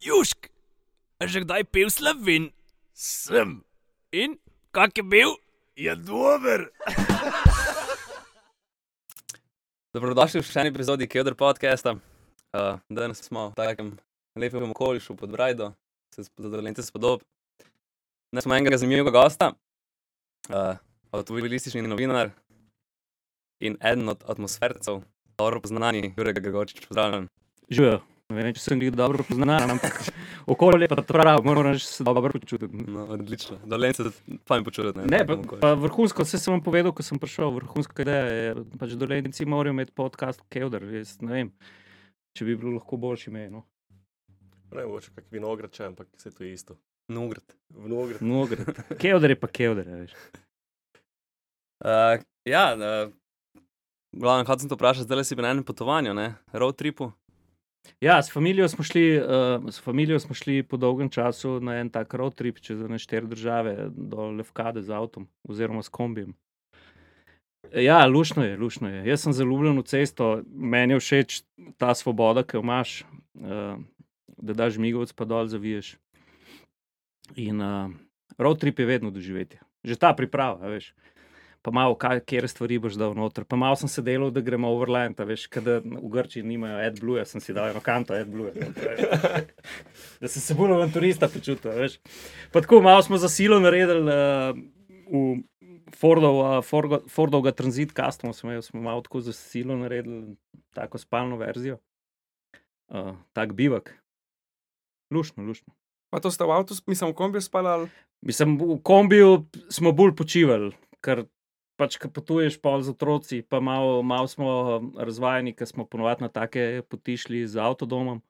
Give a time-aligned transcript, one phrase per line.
[0.00, 0.48] Južk,
[1.20, 2.48] a že kdaj pil slovin?
[2.96, 3.60] Sem,
[4.16, 4.40] In
[4.72, 5.36] kak je bil?
[5.76, 6.72] je dober.
[9.92, 12.00] Dobrodošli v še eni epizodi Kjoder podcasta.
[12.56, 13.92] Uh, danes smo v takem
[14.40, 15.76] lepem okolišu pod Brajdo,
[16.16, 17.20] se zadovoljite spodob.
[18.32, 19.52] Danes smo enega zanimivega gosta,
[20.48, 20.80] uh,
[21.12, 22.32] avtomobilistični novinar
[23.60, 25.04] in eden od atmosfercev,
[25.36, 27.28] dobro poznani, Jurek Gregorčič, pozdravljen.
[27.68, 28.00] Živijo.
[28.30, 29.96] Ne vem, če sem jih dobro poznal, ampak
[30.52, 32.84] okolje je pa prav, moram reči, da se dobro počutim.
[32.94, 33.58] No, odlično.
[33.66, 35.06] Dolence se fajn počutite.
[35.10, 38.94] Ne, pa, pa vrhunsko, vse sem vam povedal, ko sem prišel, vrhunska ideja je, pač
[39.00, 41.50] dolenci morajo imeti podcast Kevdar, jaz ne vem,
[42.38, 43.64] če bi bilo lahko boljši ime, no.
[44.70, 46.78] Ne, mogoče kak vinograd, če, ampak vse to je isto.
[47.10, 47.56] Nugrad.
[47.74, 48.22] Vinograd.
[48.22, 48.54] Mnogo.
[49.02, 50.14] Kevdar je pa Kevdar, veš.
[51.80, 53.10] Uh, ja, uh,
[54.12, 56.34] glavno, hotel sem te vprašati, zdaj si bil na enem potovanju, ne?
[56.52, 57.10] road tripu.
[58.00, 61.90] Ja, s familijo smo šli, uh, s familijo smo šli po dolgem času na en
[61.90, 66.34] tak road trip čez štiri države do Levkade z avtom oziroma s kombijem.
[67.74, 69.06] Ja, lušno je, lušno je.
[69.06, 71.42] Jaz sem zaljubljen v cesto, meni je všeč
[71.78, 73.04] ta svoboda, ki jo imaš,
[73.34, 73.76] uh,
[74.36, 75.94] da daš migovec pa dol zaviješ.
[77.36, 77.92] In uh,
[78.38, 79.60] road trip je vedno doživetje.
[79.84, 80.94] Že ta priprava, veš.
[81.62, 83.44] Pa malo, kaj, kje stvari boš dal noter.
[83.44, 87.42] Pa malo sem se delal, da gremo overland, veš, kada v Grčiji nimajo AdBlue, sem
[87.44, 88.52] si dal eno kanto AdBlue.
[90.20, 91.98] Da sem se bolj avanturista počutil, veš.
[92.52, 94.56] Pa tako malo smo za silo naredili uh,
[95.12, 95.42] v
[95.96, 100.36] Fordov, uh, Fordo, Fordovega Transit Custom, smo, imeli, smo malo tako za silo naredili,
[100.72, 101.76] tako spalno verzijo.
[102.88, 103.92] Uh, tak bivak.
[105.12, 105.74] Lušno, lušno.
[106.10, 107.88] Pa to ste v avtu, mislim, v kombiju spali ali
[108.20, 111.24] Mislim, v kombiju smo bolj počivali, ker
[111.80, 114.50] pač, ko potuješ pol z otroci, pa malo, malo smo
[115.00, 118.20] razvajeni, ker smo ponovadi na take poti šli z avtodomom,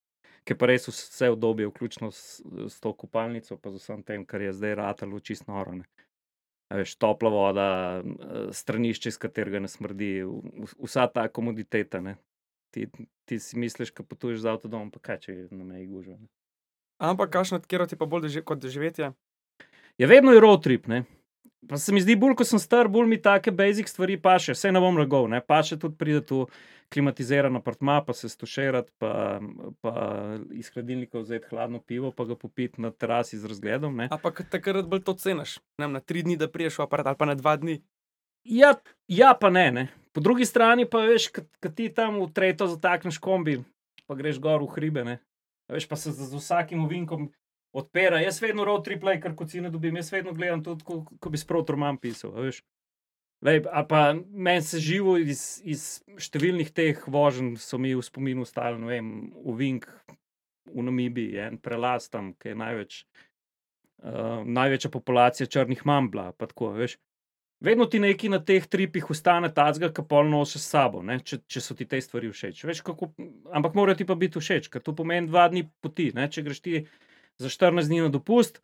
[0.46, 2.38] ki pa res vse obdobje, vključno s,
[2.70, 5.74] s to kopalnico, pa z vsem tem, kar je zdaj ratalo čist noro.
[5.82, 5.88] ne.
[6.70, 7.68] A Veš, topla voda,
[7.98, 10.22] eh, stranišče, iz katerega ne smrdi,
[10.78, 11.98] vsa ta komoditeta.
[12.00, 12.14] Ne.
[12.70, 12.86] Ti,
[13.27, 16.20] ti si misliš, ko potuješ z avtodomom, pa kaj če je na meji gužva.
[17.02, 19.10] Ampak kakšno kjer ti pa bolj doži, kot doživetje?
[19.98, 20.86] Je vedno je road trip.
[20.86, 21.02] Ne?
[21.68, 24.54] Pa se mi zdi, bolj ko sem star, bolj mi take basic stvari paše.
[24.56, 25.42] Vse ne bom lagal, ne?
[25.44, 26.46] paše tudi pride tu
[26.90, 29.40] klimatiziran apartma, pa se stuširati, pa,
[29.80, 29.94] pa
[30.56, 33.96] iz hladilnika vzeti hladno pivo, pa ga popiti na terasi z razgledom.
[33.96, 34.08] Ne?
[34.10, 35.58] Ampak takrat bolj to ceniš.
[35.78, 37.78] Ne na tri dni, da priješ v aparat ali pa na dva dni.
[38.44, 38.74] Ja,
[39.08, 39.88] ja, pa ne, ne.
[40.12, 41.28] Po drugi strani pa veš,
[41.60, 43.60] kad ti tam v tretjo zatakneš kombi,
[44.08, 45.04] pa greš gor v hribe.
[45.04, 45.20] Ne?
[45.70, 47.28] Veš, pa se z, z vsakim ovinkom
[47.73, 48.20] odpira.
[48.20, 51.39] Jaz vedno road trip lej, kar kocine dobim, jaz vedno gledam tudi, ko, ko bi
[51.39, 52.35] sprot roman pisal.
[53.41, 55.85] Lej, a pa meni se živo iz, iz
[56.20, 59.13] številnih teh voženj so mi v spominu ostali, ne vem,
[59.48, 59.86] ovink
[60.70, 62.98] v Namibiji, en prelaz tam, ki je največ,
[64.05, 66.31] uh, največja populacija črnih mambla.
[66.37, 66.98] pa Tako, veš.
[67.64, 71.42] Vedno ti nekaj na teh tripih ostane tacga, ki pol nosiš s sabo, ne, če,
[71.45, 72.63] če so ti te stvari všeč.
[72.64, 73.11] Veš, kako,
[73.52, 76.08] ampak morajo ti pa biti všeč, ker to pomeni dva dni poti.
[76.17, 76.85] Ne, če greš ti
[77.40, 78.61] za 14 dni na dopust,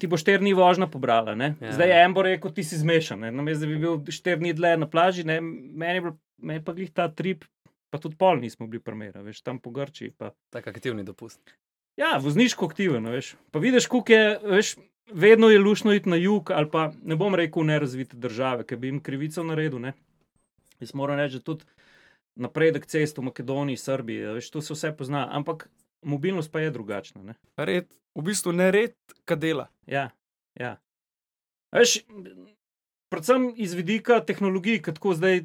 [0.00, 1.34] ti bo 4 dni vožnja pobrala.
[1.34, 1.54] Ne.
[1.60, 1.72] Ja.
[1.76, 3.24] Zdaj je en bo rekel, ti si zmešan.
[3.34, 6.64] Namesto da bi bil 4 dni dlje na plaži, ne, meni je bil- meni je
[6.64, 7.44] pa glih ta trip,
[7.92, 10.14] pa tudi pol nismo bili primera, veš, tam po Grčiji.
[10.16, 10.32] Pa.
[10.52, 11.40] Tak aktivni dopust.
[12.00, 13.34] Ja, vozniško aktiven, veš.
[13.52, 14.76] Pa vidiš, koliko je, veš,
[15.12, 18.88] vedno je lušno iti na jug, ali pa ne bom rekel nerazvite države, ki bi
[18.88, 19.80] jim krivico naredil.
[19.82, 19.92] Ne?
[20.80, 21.64] Jaz moram reči, da tudi
[22.40, 25.68] napredek cest v Makedoniji, Srbiji, veš, to se vse pozna, ampak
[26.02, 27.22] mobilnost pa je drugačna.
[27.22, 27.34] Ne?
[27.56, 28.94] Red, v bistvu ne red,
[29.24, 29.68] kad dela.
[29.86, 30.10] Ja,
[30.54, 30.76] ja.
[31.72, 32.00] Veš,
[33.08, 35.44] predvsem iz vidika tehnologij, ki tako zdaj,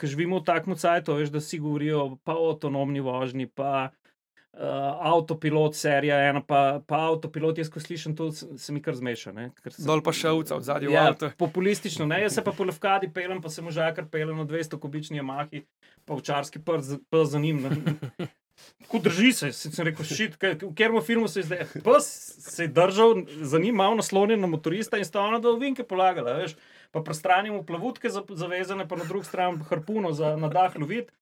[0.00, 4.60] ki živimo v takem cajtu, veš, da si govorijo pa o avtonomni vožnji, pa uh,
[5.06, 9.32] avtopilot, serija ena, pa, pa avtopilot, jaz ko slišim to, se, mi kar zmeša.
[9.32, 11.30] ne, ker se- Dol pa šelca v zadnji Ja, avto.
[11.38, 15.16] populistično, ne, jaz se pa po levkadi pelem, pa se možakar pelem na 200 kubični
[15.16, 15.62] jamahi,
[16.04, 16.98] pa včarski prst
[17.30, 17.62] za njim.
[18.80, 21.60] Tako drži se, sem rekel, šit, kaj- v katerem filmu se je zdaj.
[21.84, 22.06] Pes
[22.46, 26.32] se je držal za njim, malo naslonjen na motorista in sta ona do vinke polagala,
[26.34, 26.56] veš.
[26.90, 31.12] Pa prestranimo plavutke za- zavezane, pa na drugi strani harpuno za nadah lovit.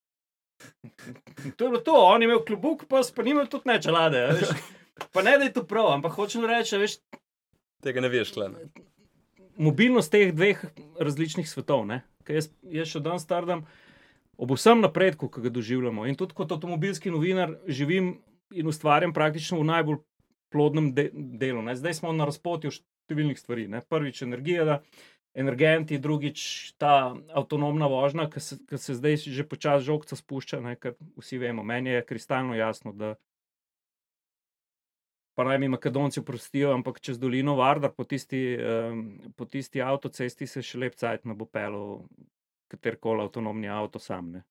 [1.50, 4.48] To je bilo to, on je imel klobuk, pes pa ni imel tudi nečelade, veš.
[5.12, 6.96] Pa ne da je to prav, ampak hočem reči, veš,
[7.78, 8.64] Tega ne veš, klene.
[9.56, 10.64] mobilnost teh dveh
[10.98, 11.86] različnih svetov.
[11.86, 12.00] ne.
[12.24, 13.66] Ker Jaz, jaz še danes stardam
[14.38, 16.06] ob vsem napredku, ki ga doživljamo.
[16.06, 18.16] In tudi kot avtomobilski novinar živim
[18.54, 19.98] in ustvarjam praktično v najbolj
[20.52, 21.62] plodnem de delu.
[21.62, 21.74] Ne.
[21.76, 23.66] Zdaj smo na razpotju številnih stvari.
[23.68, 23.82] Ne.
[23.82, 24.76] Prvič energija, da,
[25.38, 30.62] energenti, drugič ta avtonomna vožnja, ki se, ki se zdaj že počasi žogca spušča.
[30.64, 33.16] Ne, ker vsi vemo, meni je kristalno jasno, da
[35.38, 39.04] pa naj mi Makedonci oprostijo, ampak čez dolino Vardar po tisti, um,
[39.38, 42.08] po tisti avtocesti se še lep cajt ne bo pelil
[42.68, 44.32] katerkoli avtonomni avto sam.
[44.36, 44.44] Ne.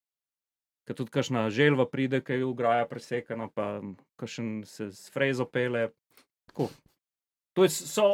[0.88, 3.82] Ker tudi kakšna želva pride, ki je ugraja presekana, pa
[4.20, 5.90] kakšen se s frezo pele.
[6.52, 6.70] Tako.
[7.58, 8.06] To je, so,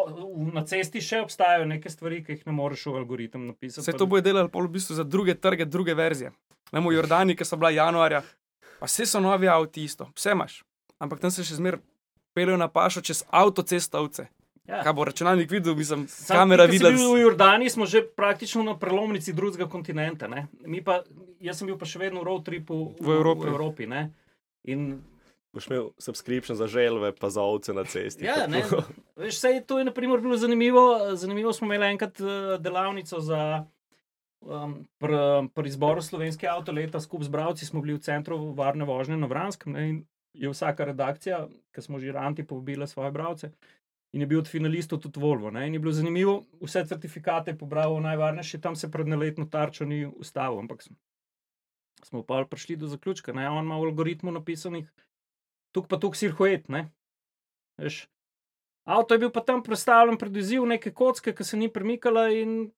[0.56, 3.84] na cesti še obstajajo neke stvari, ki jih ne moreš v algoritem napisati.
[3.84, 6.32] Vse to bojo delali v bistvu za druge trge, druge verzije.
[6.72, 8.24] Ne v Jordani, ki so bila januarja,
[8.80, 10.62] pa vse so novi avti isto, vse imaš.
[11.04, 11.78] Ampak tam se še zmer
[12.34, 14.30] pelejo na pašo čez avtocesto ovce.
[14.68, 14.80] Ja.
[14.84, 16.96] Kaj bo računalnik videl, mislim, Sam kamera videla.
[16.96, 20.28] V Jordani smo že praktično na prelomnici drugega kontinenta.
[20.28, 20.48] Ne?
[20.66, 21.02] Mi Pa,
[21.44, 23.44] jaz sem bil pa še vedno v road tripu V Evropi.
[23.44, 24.06] V Evropi ne?
[24.64, 25.02] In
[25.54, 28.26] Boš imel subscription za želve, pa za ovce na cesti.
[28.26, 28.64] Ja, ne,
[29.22, 31.16] veš, sej, to je naprimer, bilo zanimivo.
[31.16, 33.66] Zanimivo smo imeli enkrat eh, delavnico za.
[34.44, 35.16] Um, pri,
[35.56, 39.72] pri izboru slovenske avtoleta skupaj z bravci smo bili v centru varne vožnje na Vranskem
[39.72, 40.02] ne, in
[40.34, 43.54] je vsaka redakcija, ki smo že ranti povabila svoje bravce.
[44.14, 45.50] In je bil od finalistov tudi Volvo.
[45.52, 49.86] Ne, in je bilo zanimivo, vse certifikate je pobral najvarnejši, tam se pred naletno tarčo
[49.86, 50.60] ni ustavil.
[50.60, 50.86] Ampak
[52.04, 54.92] smo, pa prišli do zaključka, da on ima v algoritmu napisanih,
[55.74, 56.90] tukaj pa tukaj
[57.78, 58.04] veš,
[58.84, 62.28] Avto je bil pa tam predstavljen pred izziv neke kocke, ki se ni premikala.
[62.36, 62.72] In...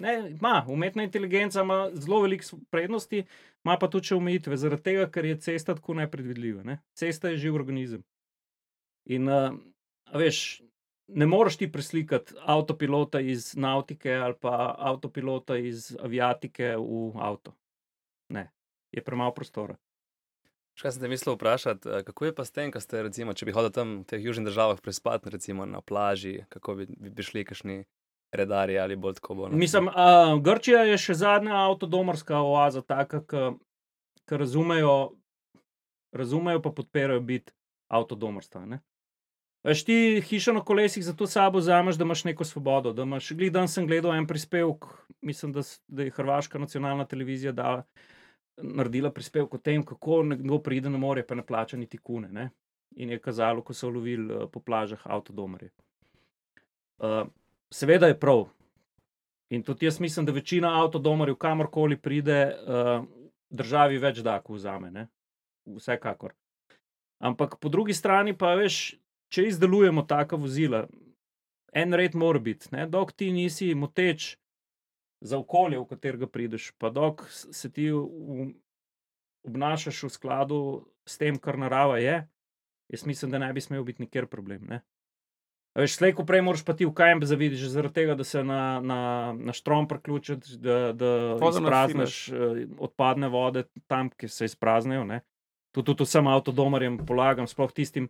[0.00, 3.24] Ne, ima, umetna inteligenca ima zelo veliko prednosti,
[3.64, 6.62] ima pa tudi omejitve, zaradi tega, ker je cesta tako nepredvidljiva.
[6.64, 6.78] Ne?
[6.96, 8.04] Cesta je živ organizem.
[9.10, 9.50] In uh,
[10.14, 10.62] veš,
[11.08, 17.54] ne moreš ti preslikati avtopilota iz nautike ali pa avtopilota iz aviatike v avto.
[18.28, 18.50] Ne,
[18.94, 19.76] je premalo prostora.
[20.78, 23.46] Še Kaj sem te mislil vprašati, eh, kako je pa s tem, ste, recimo, če
[23.46, 27.26] bi hodil tam v teh južnih državah prespati, recimo na plaži, kako bi, bi, bi
[27.26, 27.82] šli kakšni
[28.32, 29.56] redarji ali bolj tako bolj.
[29.58, 34.94] Mislim, uh, Grčija je še zadnja avtodomarska oaza, taka, ki razumejo,
[36.14, 37.52] razumejo pa podpirajo biti
[37.90, 38.64] avtodomarstva.
[38.70, 38.80] Ne?
[39.64, 42.92] Veš ti hišo na kolesih za to sabo vzameš, da imaš neko svobodo.
[42.92, 44.86] Da imaš, glih dan sem gledal en prispevek,
[45.20, 47.82] mislim, da, da je Hrvaška nacionalna televizija dala,
[48.56, 52.28] naredila prispevek o tem, kako nekdo pride na morje, pa ne plača niti kune.
[52.32, 52.50] Ne?
[52.96, 55.70] In je kazalo, ko so lovili eh, po plažah avtodomarje.
[57.00, 57.26] Uh,
[57.72, 58.48] seveda je prav.
[59.50, 63.04] In tudi jaz mislim, da večina avtodomarjev, kamorkoli pride, uh,
[63.50, 64.90] državi več da, ko vzame.
[64.90, 65.06] Ne?
[65.66, 66.34] Vsekakor.
[67.20, 68.96] Ampak po drugi strani pa veš,
[69.30, 70.84] če izdelujemo taka vozila,
[71.72, 74.34] en red mora biti, dok ti nisi moteč
[75.20, 78.50] za okolje, v katerega prideš, pa dok se ti v,
[79.46, 80.60] obnašaš v skladu
[81.08, 82.22] s tem, kar narava je,
[82.90, 84.66] jaz mislim, da ne bi smel biti nikjer problem.
[84.68, 84.80] Ne?
[85.70, 88.42] A Veš, slej, ko prej moraš pa ti v kamp zavidiš, zaradi tega, da se
[88.42, 89.00] na, na,
[89.38, 95.04] na štrom priključiš, da, da Vodo izprazneš eh, odpadne vode tam, ki se izpraznejo.
[95.04, 95.20] ne.
[95.70, 98.08] To tudi vsem avtodomarjem polagam, sploh tistim,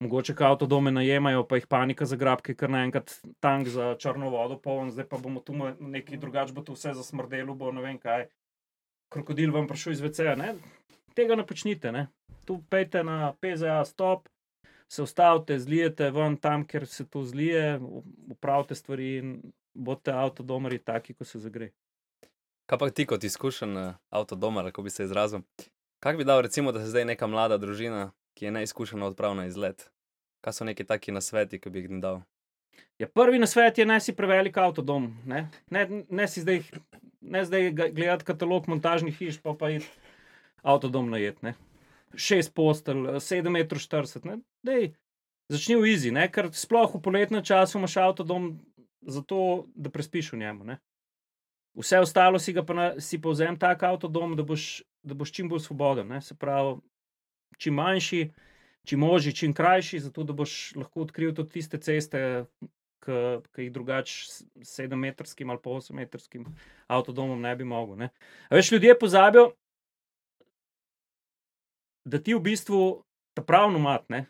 [0.00, 4.56] mogoče, ki avtodome najemajo, pa jih panika zagrab, ker kar naenkrat tank za črno vodo
[4.58, 8.28] poln, zdaj pa bomo tu nekaj drugače, bo to vse zasmrdelo, bo ne vem kaj.
[9.12, 10.36] Krokodil vam prišel iz VC-ja.
[10.38, 10.54] ne.
[11.14, 11.92] Tega ne počnite.
[11.92, 12.06] Ne.
[12.46, 14.28] Tu pejte na PZA stop,
[14.90, 17.80] se ustavite, zlijete ven tam, kjer se to zlije,
[18.30, 19.34] upravite stvari in
[19.74, 21.70] bodite avtodomari taki, ko se zagre.
[22.70, 25.42] Kaj pa ti kot izkušen uh, avtodomar, kako bi se izrazil?
[26.00, 29.46] Kaj bi dal, recimo, da se zdaj neka mlada družina, ki je neizkušena, odpravi na
[29.46, 29.90] izlet?
[30.40, 32.22] Kaj so neki taki nasveti, ki bi jih dal?
[33.00, 35.08] Ja, prvi na svet je, ne si prevelik avtodom.
[35.28, 36.62] Ne, ne, ne si zdaj,
[37.20, 39.80] zdaj gledati katalog montažnih hiš, pa pa je
[40.62, 41.42] avtodom najet.
[41.42, 41.54] Ne.
[42.14, 44.42] Šest postelj, 7,40 m.
[44.66, 44.92] Dej,
[45.48, 48.52] začni v izi, ne, ker sploh v poletnem času imaš avtodom
[49.00, 50.68] zato, da prespiš v njemu.
[50.72, 50.78] Ne.
[51.80, 55.48] Vse ostalo si ga pa na, si povzem tak avtodom, da boš, da boš čim
[55.48, 56.08] bolj svoboden.
[56.08, 56.20] Ne.
[56.20, 56.76] Se pravi,
[57.58, 58.26] čim manjši,
[58.88, 62.44] čim ožji, čim krajši, zato da boš lahko odkril tudi tiste ceste,
[63.00, 64.42] ki jih drugače s
[64.74, 66.44] sedemmetrskim ali pa osemmetrskim
[66.88, 67.96] avtodomom ne bi mogel.
[67.96, 68.10] Ne.
[68.50, 69.50] Veš, ljudje pozabijo,
[72.04, 72.80] da ti v bistvu
[73.34, 74.26] ta pravi nomad ne,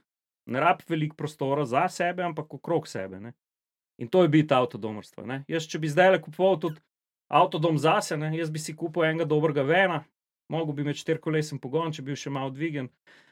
[0.46, 3.20] ne rabi veliko prostora za sebe, ampak okrog sebe.
[3.20, 3.32] Ne.
[3.98, 5.26] In to je biti avtodomarstvo.
[5.26, 5.42] Ne.
[5.48, 6.80] Jaz, če bi zdaj le kupoval tudi
[7.30, 10.00] avtodom zase, ne, jaz bi si kupil enega dobrega vena,
[10.50, 12.90] mogel bi imeti štirikolesen pogon, če bi bil še malo dvigen.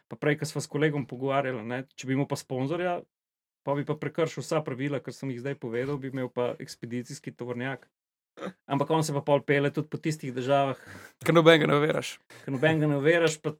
[0.09, 2.99] Pa prej, ko smo s kolegom pogovarjali, ne, če bi imel pa sponzorja,
[3.67, 7.35] pa bi pa prekršil vsa pravila, kar sem jih zdaj povedal, bi imel pa ekspedicijski
[7.37, 7.85] tovornjak.
[8.71, 10.79] Ampak on se pa pol pele tudi po tistih državah,
[11.27, 12.17] Ker noben ga ne veraš.
[12.45, 13.57] ki noben ga ne veraš, pa,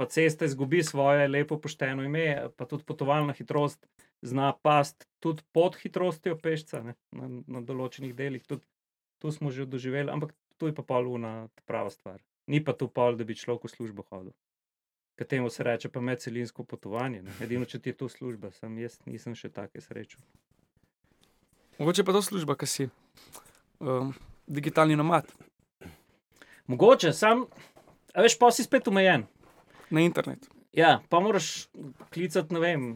[0.00, 3.84] pa cesta izgubi svoje lepo pošteno ime, pa tudi potovalna hitrost
[4.24, 8.44] zna past tudi pod hitrostjo pešca ne, na, na določenih delih.
[8.48, 8.64] Tudi
[9.20, 12.22] tu smo že doživeli, ampak tu je pa poluna prava stvar.
[12.48, 14.32] Ni pa tu pol, da bi človek v službo hodil.
[15.14, 17.22] Kaj temu se reče, pa medcelinsko potovanje.
[17.22, 17.34] Ne?
[17.40, 20.18] Edino, če ti je to služba, sam jaz nisem še take srečo.
[21.78, 22.88] Mogoče pa to služba, ki si
[23.78, 24.14] um,
[24.46, 25.30] digitalni nomad
[26.66, 27.44] Mogoče, sam,
[28.14, 29.26] a veš, pa si spet omejen.
[29.90, 30.48] na internetu.
[30.72, 31.68] Ja, pa moraš
[32.10, 32.86] klicati, ne vem,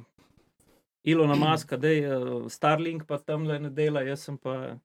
[1.04, 4.78] Ilona Maska, da je uh, Starlink, pa tam le ne dela, jaz sem pa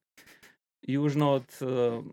[0.81, 2.03] južno od uh,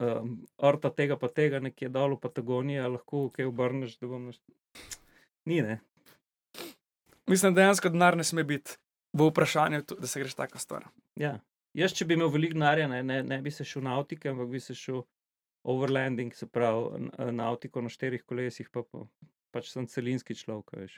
[0.00, 0.22] uh,
[0.58, 4.40] Orta tega pa tega, nekje dol v Patagoniji, lahko kaj obrneš, da bom naš...
[5.48, 5.78] Ni, ne.
[7.28, 8.78] Mislim, dejansko denar ne sme biti
[9.12, 10.88] v vprašanju, da se greš tako stvar.
[11.16, 11.38] Ja.
[11.76, 14.60] Jaz, če bi imel veliko denarja, ne, ne, ne bi se šel nautike, ampak bi
[14.60, 15.02] se šel
[15.68, 19.04] overlanding, se pravi n- nautiko na štirih kolesih, pa, pa
[19.52, 20.96] pač sem celinski človek, veš.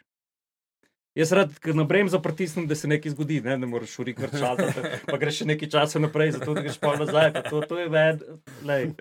[1.19, 4.69] Jaz rad ke na bremzo pritisnem, da se nekaj zgodi, ne, ne moreš urik vrčati,
[5.11, 7.33] pa greš še nekaj časa naprej, zato greš pa nazaj.
[7.35, 8.23] pa To, to je ved,
[8.63, 8.93] lej.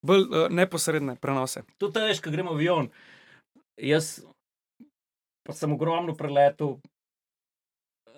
[0.00, 1.66] Bolj uh, neposredne prenose.
[1.76, 2.88] Tudi veš, ko gremo v avion.
[3.76, 4.22] Jaz
[5.44, 6.78] pa sem ogromno preletel,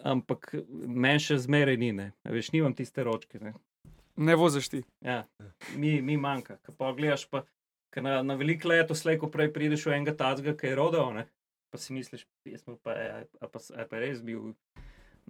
[0.07, 2.09] ampak meni še zmeraj ni, ne.
[2.23, 3.43] Veš, nimam tiste ročke.
[3.43, 3.57] Ne.
[4.23, 4.85] Ne voziš ti.
[5.03, 5.25] Ja,
[5.75, 6.61] mi, mi manjka.
[6.63, 7.43] Ko pa gledaš, pa,
[7.91, 11.27] ko na, na veliko leto, slejko prej prideš v enega tazga, ki je rodil, ne?
[11.73, 14.53] Pa si misliš, jaz pa, a, a pa, a pa res bil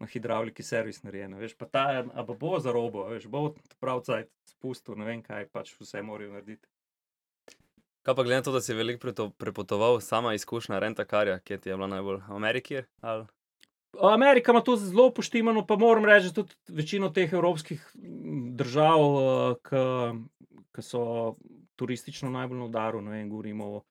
[0.00, 1.36] na hidravliki servis narejen.
[1.38, 5.22] Veš, pa ta, a pa bo za robo, veš, bo prav cajt spustil, ne vem
[5.22, 6.66] kaj, pač vse morajo narediti.
[8.02, 11.70] Kaj pa glede na to, da si veliko prepotoval, sama izkušnja renta karja, kje ti
[11.70, 12.82] je bila najbolj v Ameriki?
[13.00, 13.28] Ali?
[14.00, 17.84] Amerika ima to zelo poštimano, pa moram reči, da tudi večino teh evropskih
[18.58, 18.98] držav,
[20.72, 21.04] ki so
[21.78, 23.82] turistično najbolj na udaru, ne vem, govorimo o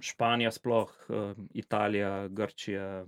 [0.00, 3.04] Španija, sploh eh, Italija, Grčija.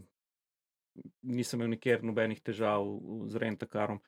[1.23, 2.85] Nisem imel nikjer nobenih težav
[3.30, 4.00] z rentakarom.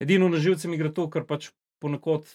[0.00, 1.50] Edino na živce mi gre to, ker pač
[1.82, 2.26] ponekod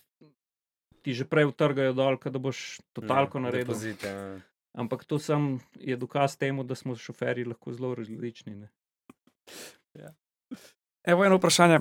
[1.04, 3.68] ti že prej utrgajo dol, da boš totalko Ja, naredil.
[3.68, 4.40] depozite, ja.
[4.74, 8.56] Ampak to sam je dokaz temu, da smo šoferji lahko zelo različni.
[8.56, 8.70] Ne?
[11.04, 11.80] Evo eno vprašanje.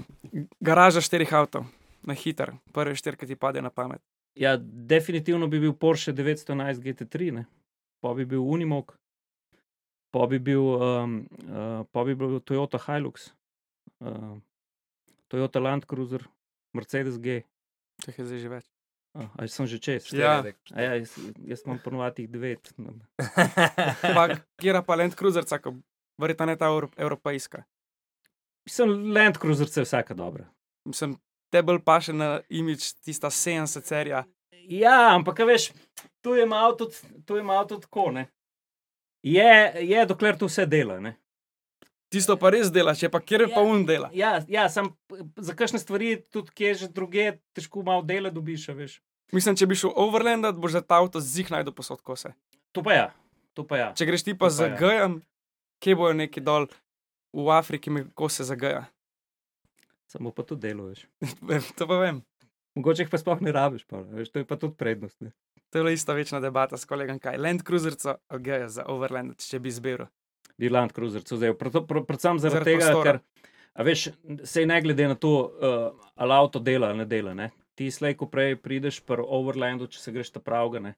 [0.60, 1.64] Garaža štirih avtov,
[2.02, 4.02] na hiter, prvi štir, ki ti pade na pamet.
[4.38, 7.44] Ja, definitivno bi bil Porsche 911 GT3, ne?
[8.02, 8.96] pa bi bil Unimog,
[10.10, 13.30] pa bi bil, um, uh, pa bi bil Toyota Hilux,
[14.02, 14.34] uh,
[15.30, 16.24] Toyota Land Cruiser,
[16.74, 17.42] Mercedes G.
[18.02, 18.66] Teh je zdaj že več.
[19.12, 20.08] Uh, ali sem že čez?
[20.16, 20.40] Ja.
[20.40, 21.14] A Ja, jaz,
[21.46, 22.72] jaz imam ponovadi devet.
[24.16, 24.24] Pa,
[24.58, 25.76] kjer pa Land Cruiser, tako,
[26.18, 27.62] verjetno ne ta evro, evropejska.
[28.66, 30.48] Mislim, Land Cruiser je vsaka dobra.
[30.88, 31.14] Mislim,
[31.52, 34.24] te bolj paše na imič tista 70 serija.
[34.68, 35.70] Ja, ampak veš,
[36.24, 38.10] tu je malo tudi, tu je malo tudi tako.
[38.10, 38.26] Ne?
[39.22, 41.00] Je, je, dokler to vse dela.
[41.00, 41.16] Ne?
[42.12, 43.66] Tisto pa res delaš, je pa kjer je pa Ja.
[43.66, 44.10] un dela.
[44.12, 44.92] Ja, ja sam
[45.36, 49.00] za kakšne stvari, tudi kje že druge, težko malo dela dobiš, veš.
[49.32, 52.34] Mislim, če bi šel overlandat, boš za ta avto zih najdu posod kose.
[52.72, 53.06] To pa ja,
[53.56, 53.92] to pa ja.
[53.96, 54.76] Če greš ti pa pa za ja.
[54.76, 55.22] Gajem,
[55.80, 56.68] kje bojo neki dol
[57.32, 58.84] v Afriki, kose za Gaja.
[60.12, 61.06] Samo pa to deluješ.
[61.78, 62.20] to pa vem.
[62.76, 65.20] Mogoče jih pa sploh ne rabiš, pa, veš, to je pa tudi prednost.
[65.24, 65.32] Ne?
[65.72, 68.14] To je bila ista večna debata s kolegom, kaj Land Cruiserco
[68.44, 70.08] Gaja za overland, če bi izbiral.
[70.60, 71.56] Bi Land Cruiser vzel.
[71.56, 73.18] Prav- prav- Predvsem zaradi, Zaradi zaradi tega, prostora.
[73.18, 74.04] ker, a veš,
[74.48, 77.32] sej ne glede na to, uh, ali avto dela ali ne dela.
[77.34, 77.50] Ne?
[77.74, 80.94] Ti slej, ko prej prideš pri Overlandu, če se greš ta pravga, ne?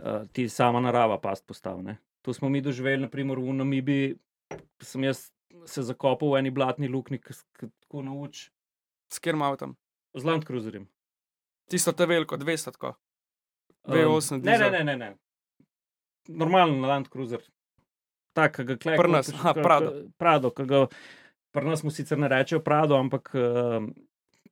[0.00, 1.96] Uh, ti sama narava past postavlja.
[2.24, 4.14] To smo mi doživeli, naprimer v Namibiji,
[4.80, 5.26] sem jaz
[5.68, 7.20] se zakopal v eni blatni luknji,
[7.90, 8.50] tako nauči
[9.10, 9.74] S kjerim avtom?
[10.14, 10.86] z Land Cruiserjem.
[11.70, 12.94] Tisto te veliko, 200 tako.
[13.82, 15.10] Um, V8 ne, ne, ne, ne, ne.
[16.28, 17.42] Normalen Land Cruiser.
[18.34, 18.98] Tak, ki ga klej.
[18.98, 19.92] Pri nas, aha, Prado.
[20.18, 20.84] Prado, ki ga
[21.54, 23.86] pri nas mu sicer ne rečejo Prado, ampak uh,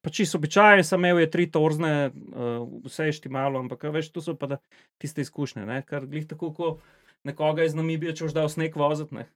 [0.02, 4.24] pač čisto običajen, sem imel je tri torzne, uh, vse je štimalo, ampak veš, to
[4.24, 4.58] so pa da,
[4.98, 5.82] tiste izkušnje, ne?
[5.86, 6.72] kar glih tako, ko
[7.26, 9.14] nekoga iz Namibije, če už dal sneg voziti.
[9.14, 9.28] ne.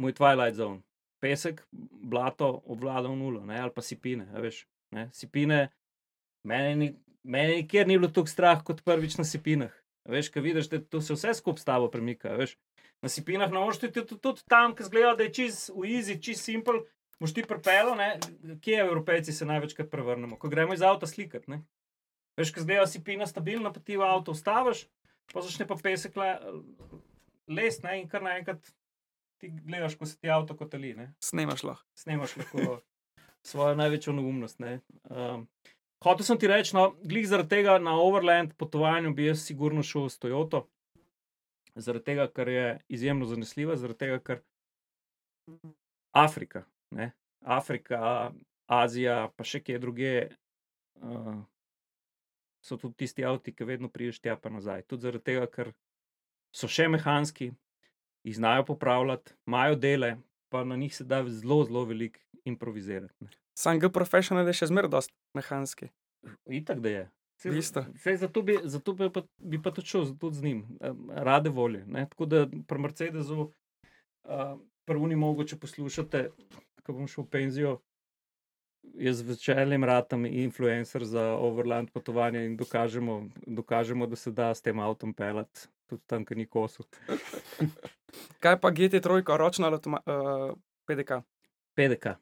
[0.00, 0.80] Moj Twilight Zone.
[1.24, 3.56] Pesek, blato, obvladal nulo, ne?
[3.64, 4.66] ali pa sipine, veš.
[4.92, 5.08] Ne?
[5.16, 5.70] Sipine,
[6.44, 6.92] meni, ni-
[7.24, 9.72] meni nikjer ni bilo tako strah kot prvič na sipinah.
[10.04, 12.34] Veš, kaj vidiš, da to se vse skupaj s tabo premika.
[12.36, 12.58] Veš.
[13.02, 16.18] Na sipinah na oštu je tudi, tudi tam, ki zgleda, da je čist v easy,
[16.20, 16.84] čist simple.
[17.20, 18.18] Moš ti prepelo, ne?
[18.60, 21.50] kje evropejci se največkrat prevrnemo, ko gremo iz avta slikati.
[21.50, 21.62] Ne?
[22.36, 24.84] Veš, kaj zgleda sipina stabilna, pa ti v avto ustaviš,
[25.32, 26.32] pa začne pa pesek le,
[27.48, 28.00] les, ne?
[28.02, 28.74] in kar naenkrat
[29.44, 30.94] ti gledaš, ko se ti avto kotali.
[30.94, 31.12] Ne?
[31.24, 31.84] Snemaš lahko.
[31.98, 32.80] snemaš lahko
[33.50, 34.58] svojo največjo neumnost.
[34.58, 34.80] Ne.
[35.04, 35.46] Um,
[36.04, 40.08] hotel sem ti reči, no, glih zaradi tega na Overland potovanju bi jaz sigurno šel
[40.08, 40.64] s Toyoto,
[41.76, 44.42] zaradi tega, ker je izjemno zanesljiva, zaradi tega, ker
[46.16, 47.12] Afrika, ne,
[47.44, 48.32] Afrika,
[48.70, 50.14] Azija, pa še kje druge.
[51.04, 51.42] Uh,
[52.64, 54.86] so tudi tisti avti, ki vedno priješ tja pa nazaj.
[54.88, 55.74] Tudi zaradi tega, ker
[56.54, 57.50] so še mehanski,
[58.24, 60.16] jih znajo popravljati, imajo dele,
[60.48, 63.14] pa na njih se da zelo, zelo veliko improvizirati.
[63.20, 63.28] ne.
[63.54, 65.88] Sam G profesional je še zmeraj dosti mehanski.
[66.50, 67.04] Itak da je.
[67.44, 67.84] Isto.
[68.00, 70.60] Saj zato bi, zato bi, pa, bi pa tudi šel tudi z njim,
[71.10, 71.84] rade volje.
[71.86, 72.06] Ne?
[72.10, 73.50] Tako da pri Mercedesu,
[74.24, 74.54] uh,
[74.88, 76.30] prvni mogoče poslušate,
[76.82, 77.74] ko bom šel v penzijo.
[78.94, 84.62] Jaz z veseljem ratam influencer za overland potovanje in dokažemo, dokažemo, da se da s
[84.62, 86.84] tem avtom pelati, tudi tam, kjer ni kosu.
[88.42, 90.54] Kaj pa GT3, ročna ali uh,
[90.86, 91.24] PDK?
[91.74, 92.14] PDK.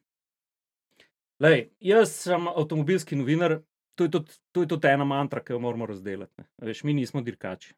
[1.42, 3.58] Lej, jaz sem avtomobilski novinar,
[3.94, 6.44] to je, tudi, to je tudi ena mantra, ki jo moramo razdeliti.
[6.62, 7.74] Veš, mi nismo dirkači.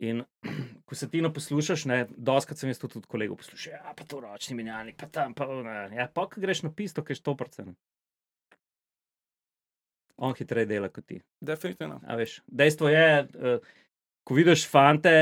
[0.00, 0.08] Ne?
[0.08, 0.24] In
[0.86, 4.04] ko se ti ne poslušaš, ne, doskrat sem jaz to tudi kolegov poslušal, ja, pa
[4.08, 5.96] to ročni menjalnik, pa tam, pa ne.
[5.96, 7.74] Ja, pa ko greš na pisto, ki je štoprcen.
[10.22, 11.20] On hitreje dela kot ti.
[11.40, 12.00] Definitivno.
[12.06, 13.72] A veš, dejstvo je, uh,
[14.24, 15.12] ko vidiš fante,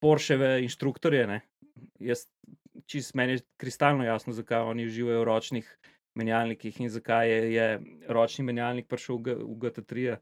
[0.00, 1.40] Porscheve inštruktorje, ne,
[2.00, 2.26] jaz
[2.86, 5.78] čist meni je kristalno jasno, zakaj oni uživajo v ročnih
[6.14, 7.66] menjalnikih in zakaj je, je
[8.08, 10.16] ročni menjalnik prišel v, v GT3.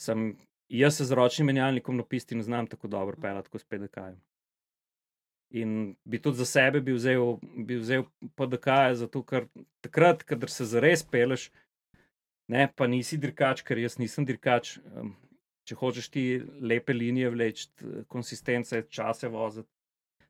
[0.00, 0.34] Sem,
[0.68, 4.20] jaz se z ročnim menjalnikom na pisti ne znam tako dobro pelati kot s PDK-jem.
[5.54, 8.04] In bi tudi za sebe bi vzel, bi vzel
[8.36, 9.46] PDK, zato ker
[9.80, 11.50] takrat, kadar se zares peleš,
[12.50, 14.78] ne, pa nisi dirkač, ker jaz nisem dirkač.
[14.78, 15.14] em,
[15.64, 16.22] Če hočeš ti
[16.60, 17.70] lepe linije vleči,
[18.12, 19.70] konsistence, čase voziti,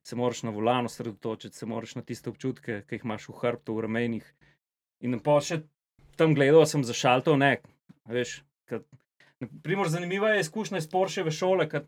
[0.07, 3.75] se moraš na volano sredotočiti, se moraš na tiste občutke, ki jih imaš v hrbtu,
[3.75, 4.29] v ramenih.
[5.03, 5.57] In pa še
[6.15, 7.57] tam gledal sem za šaltov, ne,
[8.07, 8.37] veš.
[8.71, 8.87] Kad,
[9.43, 11.87] naprimer, zanimiva je izkušnja iz Porscheve šole, kad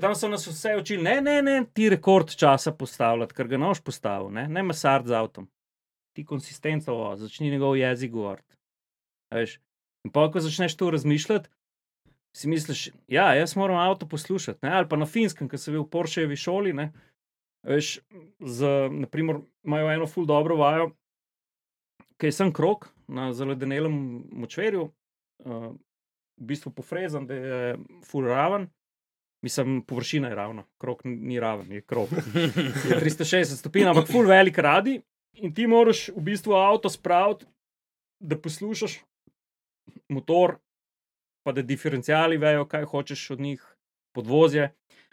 [0.00, 3.82] tam so nas vse učili, ne, ne, ne, ti rekord časa postavljati, ker ga noš
[3.84, 5.48] postavil, ne, ne masard z avtom.
[6.16, 8.56] Ti konsistenco vozi, začni njegov jezik govoriti.
[10.04, 11.48] In pa, ko začneš to razmišljati,
[12.36, 14.58] si misliš, ja, jaz moram avto poslušati.
[14.62, 14.72] Ne?
[14.72, 16.72] Ali pa na finskem, ki sem bil v Porschevi šoli.
[16.72, 16.90] Ne?
[17.68, 17.98] Veš,
[18.40, 18.72] z,
[19.04, 20.90] naprimer, imajo eno ful dobro vajo,
[22.18, 23.94] ki je sem krok na zaledenelem
[24.32, 24.88] močverju,
[25.44, 25.68] uh,
[26.36, 28.68] v bistvu pofrezan, da je ful raven.
[29.42, 32.10] Mislim, površina je ravna, krok ni raven, je krok.
[32.88, 35.00] Je 360 stopinj, ampak ful velik radi.
[35.42, 37.46] In ti moraš v bistvu avto spraviti,
[38.22, 39.00] da poslušaš
[40.08, 40.56] motor,
[41.42, 43.64] pa da diferencijali vejo, kaj hočeš od njih,
[44.14, 44.70] podvozje.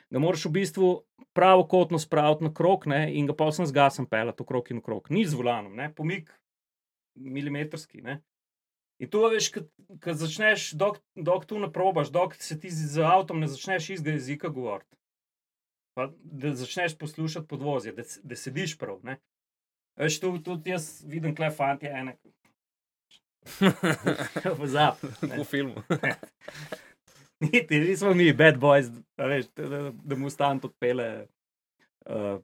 [0.10, 0.90] Da moraš v bistvu
[1.34, 4.86] pravokotno spraviti na krok ne, in ga pa vsem zgasem pelati v krok in v
[4.86, 6.30] krok, ni z volanom, ne, pomik
[7.16, 8.02] milimetrski.
[8.02, 8.20] Ne.
[9.00, 9.52] In to veš,
[10.04, 14.18] ko začneš, dok, dok tu ne probaš, dok se ti z avtom ne začneš istega
[14.18, 14.92] jezika govoriti.
[15.96, 19.00] Pa da začneš poslušati podvozje, da, da sediš prav.
[19.04, 19.18] Ne.
[20.00, 22.18] Veš, tu tudi jaz vidim, kle fanti, ene.
[24.60, 25.00] Pozab.
[25.22, 25.84] v filmu.
[27.44, 31.28] Niti nismo mi, bad boys, veš, da, da, mu stan odpele
[32.04, 32.40] uh,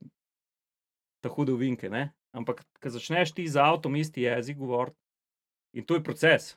[1.20, 1.92] ta hude uvinke.
[1.92, 2.14] Ne?
[2.32, 5.00] Ampak, ko začneš ti z avtom isti jezik govoriti,
[5.76, 6.56] in to je proces.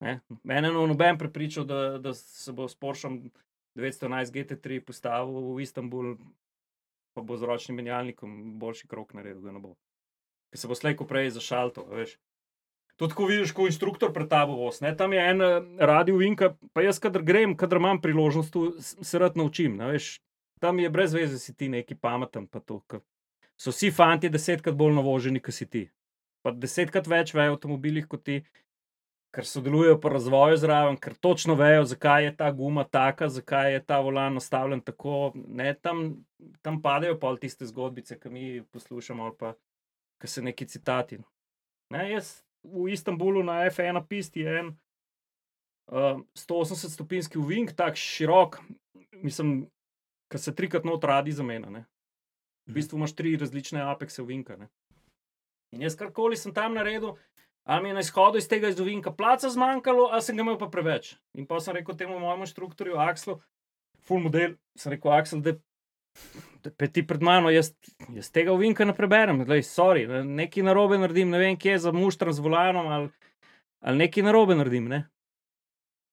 [0.00, 0.20] Ne?
[0.44, 3.30] Mene je noben prepričal, da, da se bo s Porschem
[3.76, 6.16] 911 GT3 postavil v Istanbul,
[7.16, 9.76] pa bo z ročnim menjalnikom boljši krok naredil, ga ne bo.
[10.50, 12.16] Ker se bo slejko prej zašalto, a veš.
[13.00, 14.12] Tudi ko vidiš, ko inštruktor
[14.48, 18.56] voz, ne, tam je en eh, radio vinka, pa jaz, kadar grem, kadar imam priložnost,
[18.80, 19.76] se rad naučim.
[19.76, 20.20] ne, Veš,
[20.60, 22.46] tam je brez veze, si ti neki pameten.
[22.46, 23.00] pa To, ke
[23.60, 25.82] so vsi fanti desetkrat bolj navoženi, kot si ti.
[26.42, 28.40] Pa desetkrat več vejo o avtomobilih kot ti,
[29.34, 33.82] ker sodelujejo pri razvoju zraven, ker točno vejo, zakaj je ta guma taka, zakaj je
[33.86, 35.32] ta volan nastavljen tako.
[35.34, 36.24] Ne, tam,
[36.62, 39.54] tam padejo pol tiste zgodbice, ki mi poslušamo, ali pa
[40.20, 41.20] ki se neki citati.
[41.90, 44.66] Ne, jaz v Istanbulu na F1 pisti je en
[45.86, 48.60] uh, 180 stopinjski uvink, tako širok,
[49.22, 49.70] mislim,
[50.30, 51.84] ki se trikrat not radi zamenja.
[52.66, 54.56] V bistvu imaš tri različne apekse uvinka.
[54.56, 54.68] Ne.
[55.74, 57.14] In jaz karkoli sem tam naredil,
[57.64, 60.70] ali mi je na izhodu iz tega izovinka placa zmanjkalo, ali sem ga imel pa
[60.72, 61.14] preveč.
[61.38, 63.38] In pa sem rekel temu mojemu inštruktorju, Akslu,
[64.06, 65.54] full model, sem rekel, Aksel, da
[66.62, 67.72] da pa ti pred mano, jaz,
[68.12, 71.92] jaz tega uvinka ne preberem, Glej, sorry, ne, nekaj narobe naredim, ne vem, kje za
[71.92, 73.08] muštram z volanom ali,
[73.80, 74.90] ali nekaj narobe naredim.
[74.92, 75.04] Ne.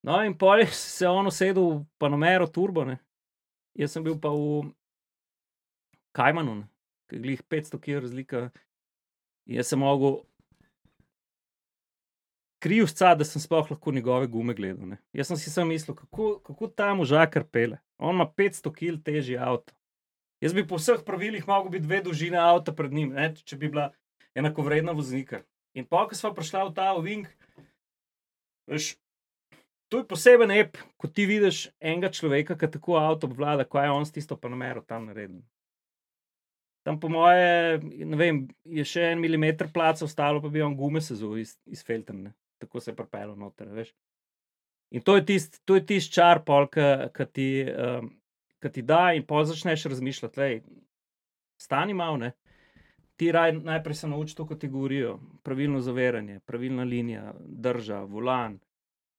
[0.06, 2.98] No, in pol je se on usedel v Panamero Turbo, ne.
[3.78, 4.70] jaz sem bil pa v
[6.16, 6.62] Kajmanu,
[7.10, 8.48] ki je glih 500 km razlika.
[9.48, 10.20] Jaz sem mogel
[12.60, 14.90] krivca, da sem sploh lahko njegove gume gledal.
[14.92, 14.98] Ne.
[15.12, 17.78] Jaz sem si sam mislil, kako, kako ta možakar pele.
[17.98, 19.72] On ima 500 km težji avto.
[20.40, 23.70] Jaz bi po vseh pravilih mogel biti dve dolžine avta pred njim, ne, če bi
[23.72, 23.88] bila
[24.38, 25.42] enakovredna voznika.
[25.74, 27.30] In pa, ko smo prišli v ta ovink,
[28.70, 28.92] veš,
[29.90, 33.96] to je poseben ep, ko ti vidiš enega človeka, ki tako avto obvlada, kaj je
[33.96, 35.42] on s tisto panamero tam naredil.
[36.88, 37.80] Tam, po moje,
[38.16, 42.30] vem, je še en milimeter placa ostalo, pa bi on gume sezul iz, iz filtrne.
[42.56, 43.90] Tako se je propelo noter, veš.
[44.96, 48.08] In to je tisti tist čar, ki ti, um,
[48.56, 50.56] ki ti da, in pol začneš razmišljati, lej,
[51.60, 52.32] stani malo, ne.
[53.20, 57.34] Ti raj, najprej se nauči to, kot ti govorijo, pravilno zaviranje, pravilna linija,
[57.68, 58.56] drža, volan.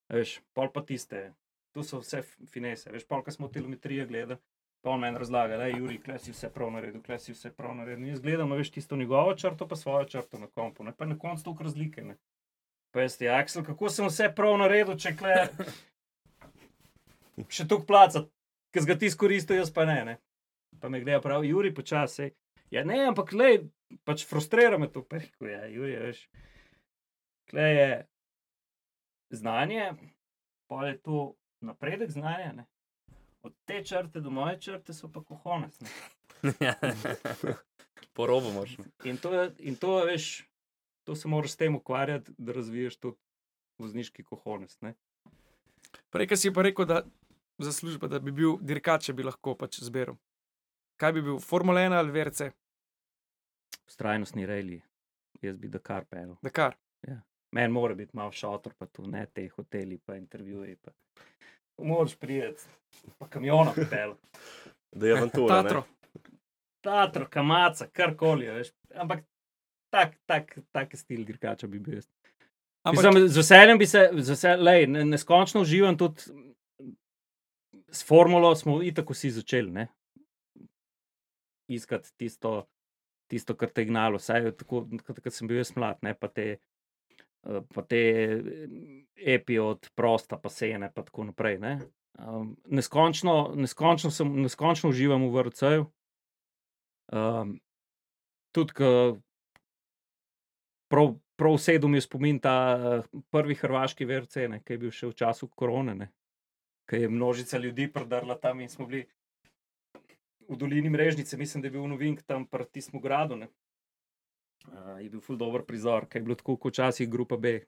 [0.09, 1.27] Veš, pol pa tiste,
[1.69, 2.89] tu so vse finese.
[2.89, 4.41] Veš, pol, ko smo telemetrije gledali,
[4.81, 7.51] pa on meni razlaga, da je Juri, kle si vse prav naredil, kle si vse
[7.55, 8.05] prav naredil.
[8.05, 11.17] In jaz gledam, veš, tisto njegovo črto, pa svojo črto na kompu, ne pa na
[11.19, 12.03] koncu toliko razlike.
[12.03, 12.15] Ne.
[12.91, 15.35] Pa jaz ti, Aksel, kako sem vse prav naredil, če kle
[17.55, 18.23] še toliko placa,
[18.73, 19.99] ki ga ti izkoristil, jaz pa ne.
[20.05, 20.17] ne.
[20.79, 22.31] Pa me gleda prav, Juri, počasi.
[22.71, 23.49] Ja, ne, ampak le,
[24.07, 26.23] pač frustrira me to, pehko je, Juri, veš.
[27.49, 27.89] Kle je
[29.33, 29.91] znanje,
[30.69, 31.23] pa je to
[31.65, 32.53] napredek znanja.
[32.53, 32.67] Ne.
[33.41, 35.79] Od te črte do moje črte so pa kohonec.
[35.81, 36.73] Ne.
[38.13, 38.75] Po robu moš.
[39.03, 40.43] In to, je, in to veš,
[41.03, 43.17] to se moraš s tem ukvarjati, da razviješ tudi
[43.79, 44.75] vozniški kohonec.
[44.81, 44.93] Ne.
[46.09, 47.03] Prej, ki si pa rekel, da
[47.63, 50.19] zaslužiš, pa da bi bil dirkač, če bi lahko pač zbiral.
[50.99, 52.51] Kaj bi bil, Formula 1 ali VRC,
[53.89, 54.81] Strajnostni rejli,
[55.41, 56.35] jaz bi Dakar pel.
[56.45, 56.75] Dakar.
[57.51, 60.75] Meni mora biti malo šotor, pa tu ne te hoteli, pa intervjuji.
[60.75, 60.91] Pa.
[61.83, 62.61] Moraš prijeti,
[63.17, 64.15] pa kamionom pel.
[64.91, 65.61] Da je avantura.
[65.63, 65.83] Tatro.
[66.81, 68.71] Tatro, kamaca, karkoli, veš.
[68.95, 69.23] Ampak
[69.89, 71.95] tak, tak, tak stil dirkača bi bil.
[71.99, 72.07] jaz.
[72.83, 76.21] Ampak, Mislim, z veseljem bi se, z vesel, lej, ne- neskončno uživam tudi
[77.91, 79.71] s formulo, smo itak vsi začeli.
[79.71, 79.87] Ne?
[81.69, 82.67] Iskati tisto,
[83.29, 86.15] tisto, kar te je gnalo, vsaj tako, kot sem bil jaz mlad, ne?
[86.15, 86.57] pa te,
[87.43, 88.67] pa te eh,
[89.35, 91.59] epi od prosta, pa sejene, pa tako naprej.
[91.59, 91.79] Ne?
[92.19, 95.87] Um, neskončno, neskončno, sem, neskončno uživam v vrtu.
[97.09, 97.55] Um,
[98.51, 98.89] tudi, ko
[100.91, 105.09] prav, prav sedem je spomin ta uh, prvi hrvaški VRC, ne, ki je bil še
[105.09, 106.11] v času korone, ne,
[106.89, 109.07] ki je množica ljudi prodrla tam in smo bili
[110.49, 113.37] v dolini Mrežnice, mislim, da je bil novink tam pri tistem gradu.
[113.37, 113.49] Ne.
[114.67, 117.61] Uh, je bil ful dober prizor, ki je bilo tako kot včasih grupa B.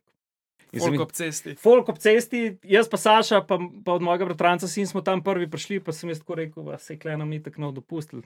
[0.79, 1.55] Folk ob cesti.
[1.59, 5.49] Folk ob cesti, jaz pa Saša, pa, pa od mojega bratranca sin smo tam prvi
[5.51, 8.23] prišli, pa sem jaz tako rekel, da se klenem ni tako nov dopustil.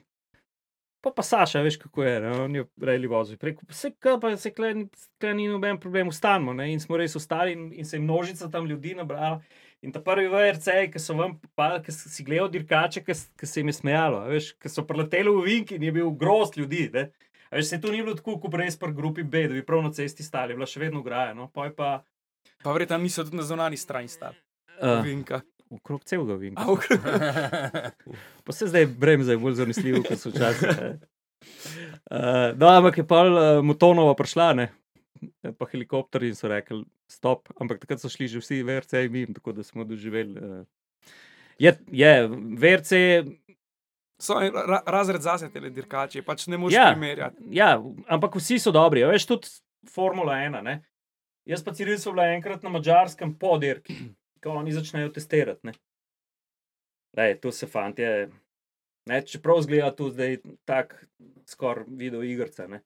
[1.02, 2.30] Pa pa Saša, veš kako je, ne?
[2.44, 3.38] on je rejali vozil.
[3.42, 4.72] Rekel, se kaj pa se kle,
[5.20, 6.54] kle ni noben problem, ustanemo.
[6.54, 6.70] Ne?
[6.72, 9.40] In smo res ostali in, in se je množica tam ljudi nabrala.
[9.82, 13.70] In ta prvi VRC, ki so vam, pa, ki si gledal dirkače, ki, se jim
[13.70, 16.88] je smejalo, veš, ki so preleteli v Vink in je bil grost ljudi.
[16.94, 17.10] Ne?
[17.50, 19.92] Veš, se to ni bilo tako, kot res pri grupi B, da bi prav na
[19.94, 21.34] cesti stali, bila še vedno graja.
[21.34, 21.50] No?
[21.54, 21.98] Poj pa
[22.62, 24.36] Pa verjetno niso tudi na zunani strani stali.
[24.82, 25.40] uh, Vinka.
[25.70, 26.62] okrog celega Vinka.
[26.62, 26.84] A, ok.
[28.44, 30.68] Pa se zdaj bremze je bolj zanesljivo, kot so včasih.
[30.80, 30.98] ne.
[32.10, 34.68] Uh, no, ampak je pa uh, Motonova prišla, ne?
[35.58, 39.54] pa helikopterji so rekli, stop, ampak takrat so šli že vsi VRC in mim, tako
[39.56, 40.36] da smo doživeli.
[40.38, 40.66] Uh,
[41.58, 42.12] je, je,
[42.60, 42.92] VRC,
[44.18, 46.86] So ra razred zase te dirkači, pač ne moreš Ja.
[46.92, 47.36] primerjati.
[47.50, 47.76] ja,
[48.08, 49.48] ampak vsi so dobri, a veš, tudi
[49.86, 50.62] Formula 1.
[50.62, 50.82] Ne?
[51.44, 53.94] Jaz pa Ciril so bila enkrat na mačarskem podirki,
[54.42, 55.60] ko oni začnejo testirati.
[55.62, 55.72] Ne?
[57.16, 58.28] Lej, tu se fantje,
[59.06, 60.96] ne, čeprav zgleda tu zdaj tako
[61.46, 62.66] skoraj video igrica.
[62.66, 62.80] Ne?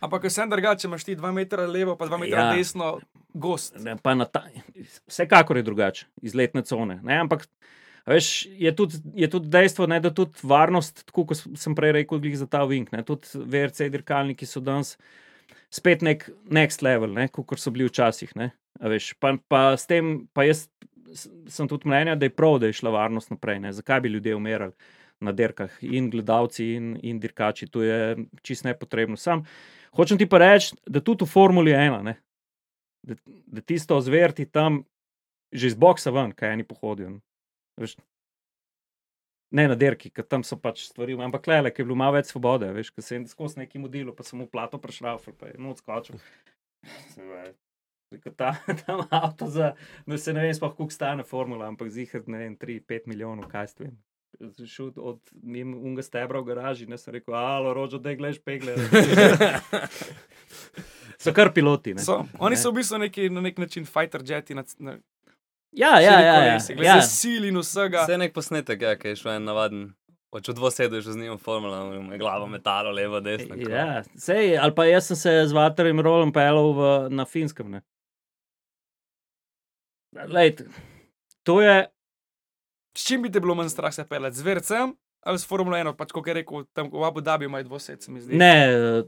[0.00, 2.52] Ampak vsem drugače, imaš ti 2 metra levo, pa 2 metra Ja.
[2.56, 3.76] desno, gost.
[3.76, 4.46] Ne, ta,
[5.06, 7.00] vsekakor je drugače, izletne cone.
[7.02, 7.44] Ne, ampak
[8.10, 12.20] veš, je, tudi, je tudi dejstvo, ne, da tudi varnost, tako kot sem prej rekel,
[12.22, 14.96] glih za ta Vink, ne, tudi VRC dirkalniki so danes
[15.70, 18.34] spet nek next level, ne, kot so bili včasih.
[18.38, 18.50] Ne,
[18.82, 20.66] veš, pa, pa s tem, pa jaz
[21.50, 23.60] sem tudi mnenja, da je prav, da je šla varnost naprej.
[23.62, 24.96] Ne, zakaj bi ljudje umirali?
[25.20, 29.18] Na derkah in gledalci, in, in dirkači, to je čist nepotrebno.
[29.20, 29.42] Sam
[29.92, 32.14] hočem ti pa reči, da tudi v Formuli 1, ne,
[33.04, 34.84] da, da tisto zverti tam
[35.52, 37.18] že iz boksa ven, kaj eni pohodijo.
[37.80, 37.96] Veš,
[39.56, 42.30] ne na derki, ker tam so pač stvari, ampak le, ker je bilo malo več
[42.30, 45.82] svobode, veš, ker sem skozi neki model, pa sem v plato prešrafal, pa je noč
[45.82, 46.20] skočil.
[47.14, 47.24] Se
[48.36, 49.74] Ta, tam avto za,
[50.06, 53.68] no se ne vem, sploh koliko stane formula, ampak zihar, ne vem, 3-5 milijonov, kaj
[53.70, 53.92] s tem.
[54.66, 58.74] Šel od unga stebra v garaži, ne sem rekel, alo, rožo, da gledaš pegle.
[61.22, 61.94] so kar piloti.
[61.94, 62.02] Ne?
[62.02, 62.60] So, oni Ne.
[62.62, 64.98] so v bistvu neki, na nek način fighter jeti, na, na
[65.72, 66.34] Ja, ja, ja.
[66.44, 66.96] ja, ja.
[67.04, 68.02] sil in vsega.
[68.02, 69.82] Vse je nek posnetek, ja, ki je šel en navaden.
[70.30, 73.54] Pač v dvosedu že z njim formula, me glavo metalo, levo, desno.
[73.56, 76.80] ko- Ja, sej, ali pa jaz sem se z Vaterjem rolom pelal v,
[77.10, 77.66] na finskem.
[77.68, 77.80] Ne.
[80.26, 80.66] Lejte,
[81.42, 81.86] to je,
[82.92, 84.36] S čim bi te bilo manj strah se pelati?
[84.36, 87.64] Z vercem ali s Formulo 1, pač kot je rekel, tam v Abu Dhabi imajo
[87.64, 88.34] dvosed, se mi zdi.
[88.34, 89.04] ne,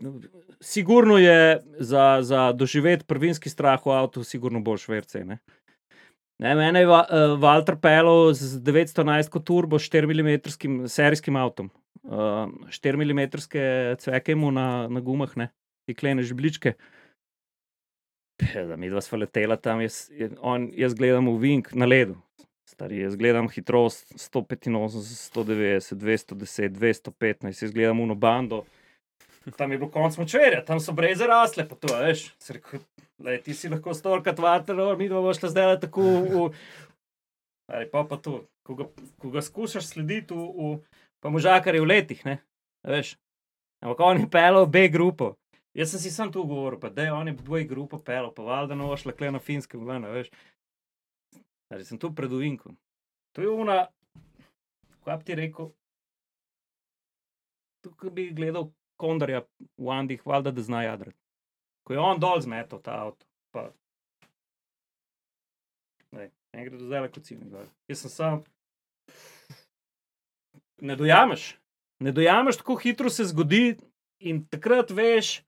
[0.61, 5.25] sigurno je za, za doživeti prvinski strah v avtu, sigurno boš verce.
[5.25, 5.39] Ne?
[6.39, 10.41] Ne, mene je Va- eh, Walter pelil z 911 turbo s 4 mm
[10.89, 11.71] serijskim avtom.
[12.03, 13.21] Uh, 4 mm
[13.99, 15.53] cveke mu na, na gumah, ne,
[15.87, 16.75] jeklene žbličke.
[18.43, 20.09] Da mi dva sva letela tam, jaz,
[20.41, 22.17] on, jaz gledam v Vink na ledu.
[22.67, 24.99] Stari, jaz gledam hitrost 185,
[25.31, 28.65] 190, 210, 215, jaz gledam uno bando.
[29.51, 32.29] Tam je bilo konc močverja, tam so breze rasle, pa to, veš.
[32.53, 32.83] Rekel,
[33.43, 36.47] ti si lahko stolkat vater, mi dva boš zdaj tako v...
[37.73, 38.87] Ali pa pa to, ko ga,
[39.23, 40.77] ko ga skušaš slediti v,
[41.23, 42.39] v možakar je v letih, ne,
[42.87, 43.17] veš.
[43.83, 45.35] Ampak on je pelal B grupo.
[45.75, 48.45] Jaz sem si sam tu govoril, pa da je on je B grupo pelal, pa
[48.45, 50.29] valjda novo šla kle na finskem, ven, veš.
[51.73, 52.77] Ali sem tu pred uvinkom.
[53.33, 53.87] To je una,
[55.07, 55.73] kaj bi ti rekel,
[57.83, 58.69] tukaj bi gledal
[59.03, 59.43] Kondarja
[59.77, 61.19] v Andih, valjda, da zna jadrati.
[61.83, 63.67] Ko je on dol zmetal ta avto, pa.
[66.15, 67.71] Ne, gre do zdaj, kot si mi gledal.
[67.91, 68.43] Jaz sem sam.
[70.83, 71.57] Ne dojameš,
[72.03, 73.77] ne dojameš, tako hitro se zgodi,
[74.23, 75.41] in takrat veš,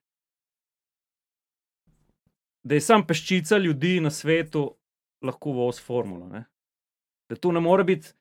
[2.65, 4.67] da je sam peščica ljudi na svetu
[5.23, 6.29] lahko voz formulo.
[6.29, 6.45] Ne?
[7.31, 8.15] Da tu ne more biti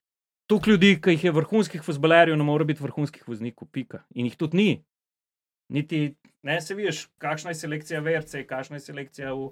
[0.46, 4.04] toliko ljudi, ki jih je vrhunskih fuzbalerjev, ne more biti vrhunskih voznikov, pika.
[4.14, 4.68] In jih tudi ni.
[5.72, 9.50] Niti ne se vidiš, kakšna je selekcija VRC, kakšna je selekcija v.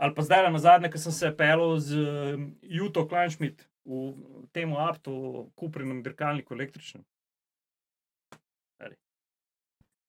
[0.00, 4.14] Ali pa zdaj na zadnje, ki sem se pelil z um, Juto Kleinschmidt v
[4.52, 7.04] tem avtu, kuprenem dirkalniku električnem.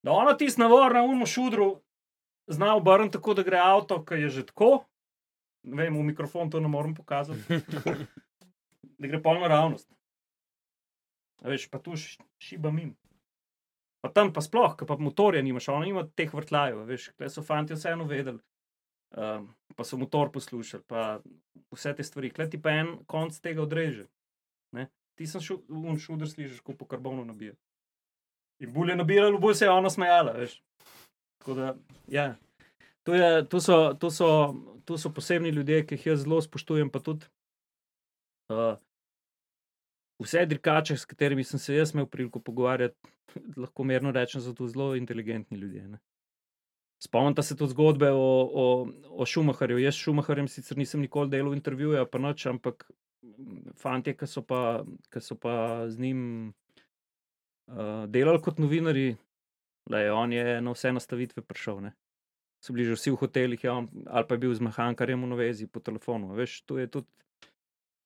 [0.01, 1.81] Da ona tisti navor na umu šudru
[2.47, 4.85] zna obrniti tako, da gre avto, ki je že tako.
[5.63, 7.61] Ne vem, v mikrofon to ne morem pokazati.
[8.99, 9.91] da gre polno naravnost.
[11.41, 12.95] A veš, pa tu š- šiba mim.
[14.01, 17.43] Pa tam pa sploh, ki pa motorja nimaš, ona ima teh vrtljajev, veš, kle so
[17.45, 18.41] fanti vseeno vedeli.
[19.11, 21.19] Um, pa so motor poslušali, pa
[21.75, 24.07] vse te stvari, kle ti pa en konc tega odreže.
[24.73, 24.87] Ne?
[25.19, 27.53] Ti sem šel, un šuder slišiš, ko po karbonu nabija.
[28.63, 30.55] In bolje nabijalo, bolj se je ona smejala, veš.
[31.41, 31.75] Tako da,
[32.07, 32.35] ja.
[33.03, 34.29] To, je, to, so, to, so,
[34.85, 37.25] to so posebni ljudje, ki jih jaz zelo spoštujem, pa tudi
[38.53, 38.77] uh,
[40.21, 42.97] vse dirkače, s katerimi sem se jaz imel priliko pogovarjati,
[43.63, 45.87] lahko merno rečem, so to zelo inteligentni ljudje.
[45.87, 45.99] Ne.
[47.01, 48.65] Spomnite se tudi zgodbe o, o,
[49.09, 49.79] o Šumaharju.
[49.81, 52.85] Jaz s Šumaharjem sicer nisem nikoli delal intervjuja, pa noč, ampak
[53.81, 56.21] fanti, ki so, pa- ki so pa z njim
[57.71, 59.15] uh, delali kot novinari,
[59.89, 61.81] lej, on je na vse nastavitve prišel.
[61.87, 61.95] Ne.
[62.61, 65.65] So bili že vsi v hotelih, ja, ali pa je bil z mehankarjem v navezi
[65.65, 66.35] po telefonu.
[66.37, 67.09] Veš, tu je tudi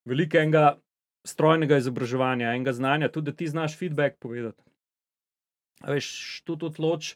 [0.08, 0.78] veliko enega
[1.26, 4.64] strojnega izobraževanja, enega znanja, tudi da ti znaš feedback povedati.
[5.82, 7.16] A veš, tu tudi loč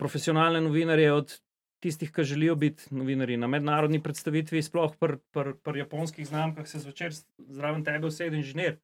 [0.00, 1.36] profesionalne novinarje od
[1.84, 6.78] tistih, ki želijo biti novinarji na mednarodni predstavitvi, sploh pri pr, pr japonskih znamkah, se
[6.78, 8.78] zvečer zraven tebe usede inženir.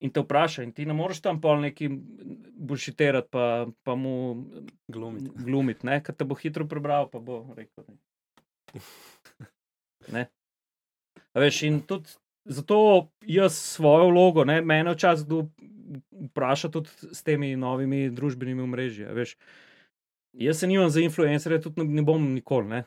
[0.00, 1.88] In te vpraša, in ti ne moreš tam pol neki
[2.70, 4.14] bušitirati, pa, pa mu
[4.88, 5.30] Glumiti.
[5.34, 7.84] glumiti, ne, ker te bo hitro prebral, pa bo rekel.
[7.88, 7.98] Ne.
[10.18, 10.26] ne.
[11.34, 12.16] Veš, in tudi
[12.48, 15.42] zato jaz svojo vlogo, ne, mene včasih kdo
[16.28, 19.08] vpraša tudi s temi novimi družbenimi omrežji.
[19.14, 19.36] Veš,
[20.32, 22.68] jaz se nimam za influencerje, tudi ne, ne bom nikoli.
[22.68, 22.84] Ne.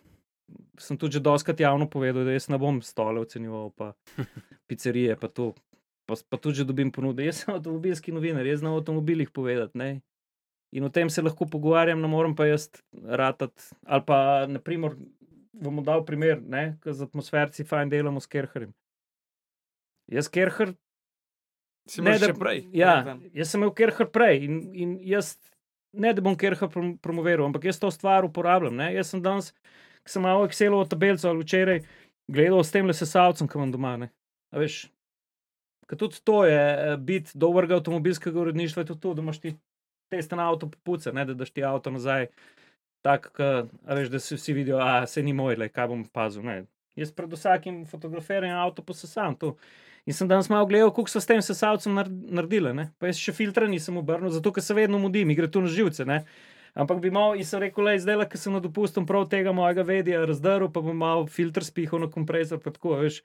[0.79, 3.93] Sem tudi že doskrat javno povedal, da jaz ne bom stole ocenjeval, pa
[4.69, 5.53] pizzerije, pa to.
[6.09, 7.25] Pa, pa tudi že dobim ponudbe.
[7.25, 9.77] Jaz sem avtomobilski novinar, jaz znam o avtomobilih povedati.
[9.77, 10.01] Ne.
[10.71, 12.69] In o tem se lahko pogovarjam, ne morem pa jaz
[13.03, 13.71] ratati.
[13.85, 14.95] Ali pa, naprimer,
[15.53, 18.73] bomo dal primer, ne, z atmosferci fajn delamo s Kerherjem.
[20.11, 20.73] Jaz Kerher,
[21.89, 22.69] Si Ne, da- še prej.
[22.73, 25.37] ja, jaz sem imel Kerher prej in, in jaz
[25.93, 28.75] ne da bom Kerher prom promoviral, ampak jaz to stvar uporabljam.
[28.75, 28.93] Ne.
[28.93, 29.51] Jaz sem danes,
[30.05, 31.81] ki sem malo Excelovo tabelico ali včeraj
[32.31, 33.97] gledal s tem le sesalcem, ki imam doma.
[33.97, 34.11] Ne.
[34.53, 34.85] A veš,
[35.89, 39.49] Ker tudi to je eh, biti dobrega avtomobilskega uredništva, tudi to, da imaš ti
[40.07, 42.29] teste na avto popuce, ne da daš ti avto nazaj.
[43.01, 43.49] Tako, ka,
[43.85, 46.45] a veš, da se vsi vidijo, da se ni moj, le, kaj bom pazil.
[46.45, 46.63] Ne.
[46.99, 49.55] Jaz pred vsakim fotografiranjem avto posesam to.
[50.05, 52.73] In sem danes malo gledal, kako so s tem sesalcem nar- naredili.
[52.77, 52.89] Ne.
[52.99, 55.69] Pa jaz še filtra nisem obrnil, zato ker se vedno mudim, mi gre tu na
[55.69, 56.05] živce.
[56.05, 56.23] Ne.
[56.73, 59.83] Ampak bi mal, in sem rekel, le zdaj, ker sem na dopustom prav tega mojega
[59.83, 63.19] vedija razdrl, pa bom mal filter spihal na kompresor, pa tako, a veš,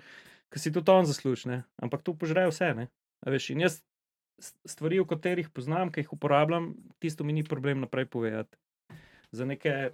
[0.51, 1.59] ker si tudi on zasluži, ne.
[1.79, 2.89] Ampak to požre vse, ne.
[3.23, 3.79] A veš, in jaz
[4.67, 8.59] stvari, o katerih poznam, ki jih uporabljam, tisto mi ni problem naprej povedati.
[9.33, 9.91] Za neke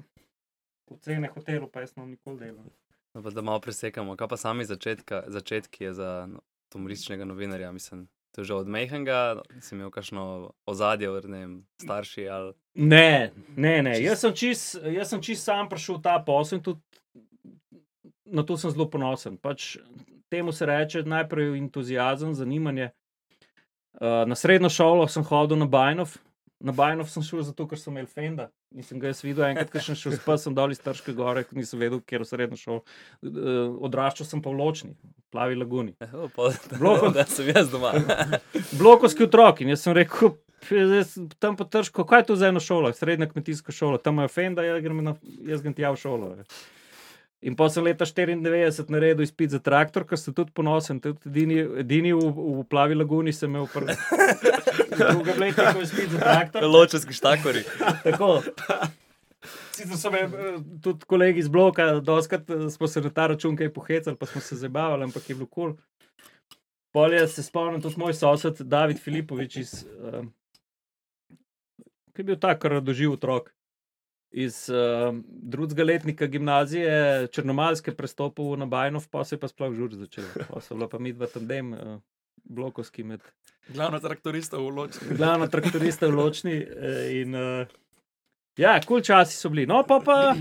[0.90, 2.70] ocene hotelov, pa jaz sem nikoli delal.
[3.14, 4.16] No, da malo presekamo.
[4.16, 6.40] Kaj pa sami začetka, začetki je za no,
[6.74, 7.72] humorističnega novinarja?
[7.72, 12.54] Mislim, to je že od Mehenga, si imel kakšno ozadje, vem, starši ali.
[12.74, 13.98] Ne, ne, ne.
[14.00, 16.80] Jaz sem čist, jaz sem čist sam prišel v ta posel in tudi
[18.32, 19.36] na to sem zelo ponosen.
[19.36, 19.76] Pač
[20.32, 22.90] temu se reče najprej entuzijazem, zanimanje.
[23.92, 26.16] Uh, na srednjo šolo sem hodil na Bajnov.
[26.62, 28.46] Na Bajnov sem šel zato, ker sem imel Fenda.
[28.76, 31.42] In sem ga jaz videl, enkrat, ko sem šel spas, sem dol iz Trške gore,
[31.48, 32.82] ker nisem vedel, kje je srednjo šolo.
[33.26, 34.92] Uh, odraščal sem pa v Ločni,
[35.34, 35.96] Plavi laguni.
[36.36, 37.10] Pa, Bloko.
[37.16, 37.96] da sem jaz doma.
[38.80, 39.64] Blokovski otrok.
[39.64, 40.36] In jaz sem rekel,
[40.68, 44.20] "Zdaj sem tam pa težko, kaj je to za eno šolo, srednja kmetijska šola, tam
[44.20, 45.16] imajo Fenda, jaz grem, na,
[45.48, 46.36] jaz grem tja v šolo.
[46.38, 46.46] ne."
[47.42, 51.00] In pa sem leta 94 naredil izpit za traktor, ker sem tudi ponosen.
[51.02, 53.96] Tudi edini, edini v, v plavi laguni sem imel prvi.
[55.10, 56.64] Druga leta, ko je za traktor.
[56.64, 57.64] Ločeski štakori.
[58.06, 58.42] Tako.
[59.72, 63.56] Sicer so me eh, tudi kolegi iz bloka, doskrat eh, smo se na ta račun
[63.56, 65.72] kaj pohecali, pa smo se zabavali, ampak je bilo kul.
[65.72, 66.60] Cool.
[66.92, 69.72] Polje se spomnim tudi moj sosed David Filipovič iz.
[69.96, 70.26] Uh,
[72.12, 73.48] ki je bil tak radoživ otrok.
[74.32, 79.96] Iz uh, drugega letnika gimnazije Črnomalske prestopil na Bajnov, pa se je pa sploh žur
[79.96, 80.28] začel.
[80.48, 81.96] Pa so bila pa mi dva tandem, uh,
[82.44, 83.20] blokovski med
[83.68, 85.16] Glavna traktorista v Ločni.
[85.16, 86.56] glavna traktorista v Ločni.
[86.58, 87.66] eh, In, uh,
[88.58, 89.66] ja, kul cool časi so bili.
[89.66, 90.34] No, pa pa,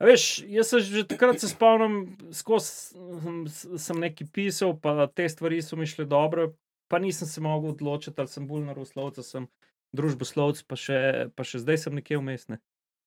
[0.00, 5.28] veš, jaz se že takrat se spomnim, skozi hm, s- sem nekaj pisal, pa te
[5.28, 6.52] stvari so mi šle dobro,
[6.88, 9.46] pa nisem se mogel odločiti, ali sem bolj naravoslovec, ali sem
[9.94, 10.98] družboslovec, pa še,
[11.30, 12.58] pa še zdaj sem nekje vmesne.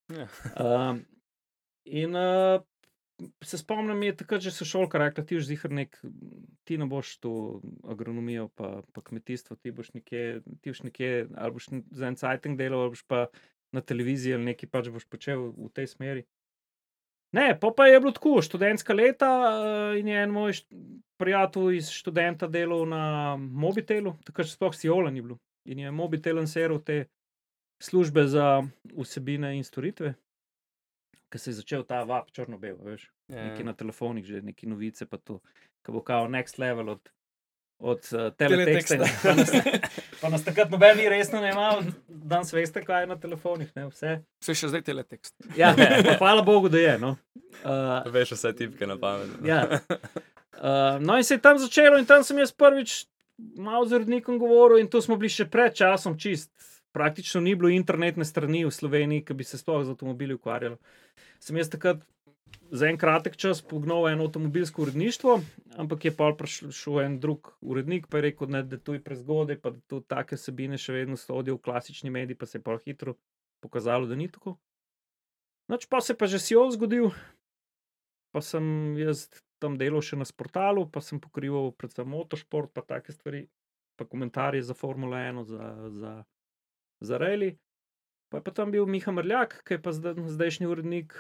[0.07, 0.27] Ja.
[0.55, 1.03] Um,
[1.86, 2.63] in uh,
[3.43, 5.38] se spomnim, je takrat že sošolka rekla, ti
[5.69, 5.97] nek,
[6.63, 11.53] ti ne boš to agronomijo, pa, pa kmetijstvo, ti boš nekje, ti boš nekje, ali
[11.53, 13.27] boš za en sajting delal, ali boš pa
[13.71, 16.25] na televiziji ali nekaj pač boš počel v tej smeri.
[17.36, 20.77] Ne, pa, pa je bilo tako, študentska leta eh, in je en moj št-
[21.19, 25.39] prijatelj iz študenta delal na mobitelu, takrat sploh si Olan ni bilo.
[25.67, 27.08] In je mobitel lansiral te
[27.84, 28.62] službe za
[28.95, 30.13] vsebine in storitve,
[31.32, 33.44] ki se je začel ta vap črno-bel, veš, Ja.
[33.50, 35.42] neki na telefonih, že neki novice, pa to,
[35.84, 37.10] ki bo kao next level od,
[37.84, 38.96] od uh, teleteksta.
[39.04, 39.90] Teleteksta.
[40.22, 43.74] Pa nas, nas takrat noben ni resno ne imel, danes veste, kaj je na telefonih,
[43.76, 44.13] ne vse.
[44.44, 45.36] Se še zdaj teletekst.
[45.60, 46.96] Ja, pa hvala Bogu, da je.
[47.04, 47.18] No.
[47.68, 49.36] Uh, Veš vse tipke na pamet.
[49.44, 49.82] Ja.
[50.58, 53.04] Uh, no, in se je tam začelo, in tam sem jaz prvič
[53.60, 56.50] malo z urednikom govoril, in to smo bili še pred časom čist.
[56.95, 60.78] Praktično ni bilo internetne strani v Sloveniji, ki bi se sploh z avtomobili ukvarjali.
[61.43, 62.02] Sem jaz takrat
[62.71, 65.39] za en kratek čas pognal eno avtomobilsko uredništvo,
[65.78, 69.60] ampak je pa prišel en drug urednik, pa je rekel, ne, da to je prezgodaj,
[69.62, 72.78] pa da to take sebine še vedno sodijo v klasični mediji, pa se je pa
[72.86, 73.15] hitro
[73.63, 74.58] pokazalo, da ni tako.
[75.67, 77.12] Noč pa se pa že Sijol zgodil,
[78.32, 79.28] pa sem jaz
[79.60, 83.47] tam delal še na sportalu, pa sem pokrival predvsem motošport, pa take stvari,
[83.97, 86.12] pa komentarje za Formulo 1, za, za,
[86.99, 87.57] za Rally.
[88.29, 91.13] Pa je pa tam bil Miha Mrljak, ki je pa zdaj, zdajšnji urednik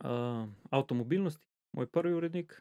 [0.00, 1.42] uh, avtomobilnosti,
[1.76, 2.54] moj prvi urednik.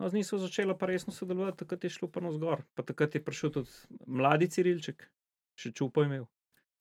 [0.00, 2.64] No, z njim so začela pa resno sodelovati, takrat je šlo pa navzgor.
[2.74, 3.70] Pa takrat je prišel tudi
[4.06, 5.04] mladi Cirilček,
[5.60, 6.24] še čupo imel.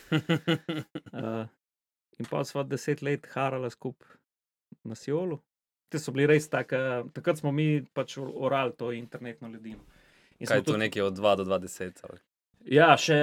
[0.10, 1.46] Uh,
[2.20, 4.18] in pa sva deset let harala skupaj
[4.84, 5.42] na Siolu.
[5.92, 9.84] Te so bili res tako, takrat smo mi pač orali to internetno ledino.
[10.40, 12.00] In Kaj je to tudi- nekje od 2 do 20?
[12.10, 12.20] ali?
[12.66, 13.20] Ja, še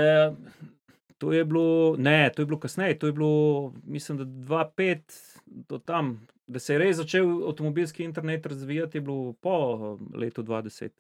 [1.21, 5.01] to je bilo, ne, to je bilo kasneje, to je bilo, mislim, da 2-5
[5.47, 10.43] do tam, da se je res začel avtomobilski internet razvijati, je bilo po eh, letu
[10.43, 10.91] 2010.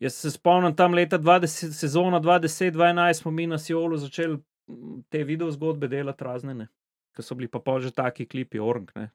[0.00, 5.24] Jaz se spomnim tam leta 20, sezona 2010-2011 smo mi na Siolu začeli mm, te
[5.24, 6.68] video zgodbe delati razne,
[7.16, 9.08] ki so bili pa pol že taki klipi, Orang, ne,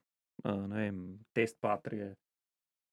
[0.44, 2.16] uh, ne vem, test patrije,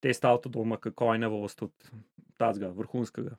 [0.00, 2.04] test avtodoma, kako je nevost, tudi
[2.36, 3.36] tazga, vrhunskega.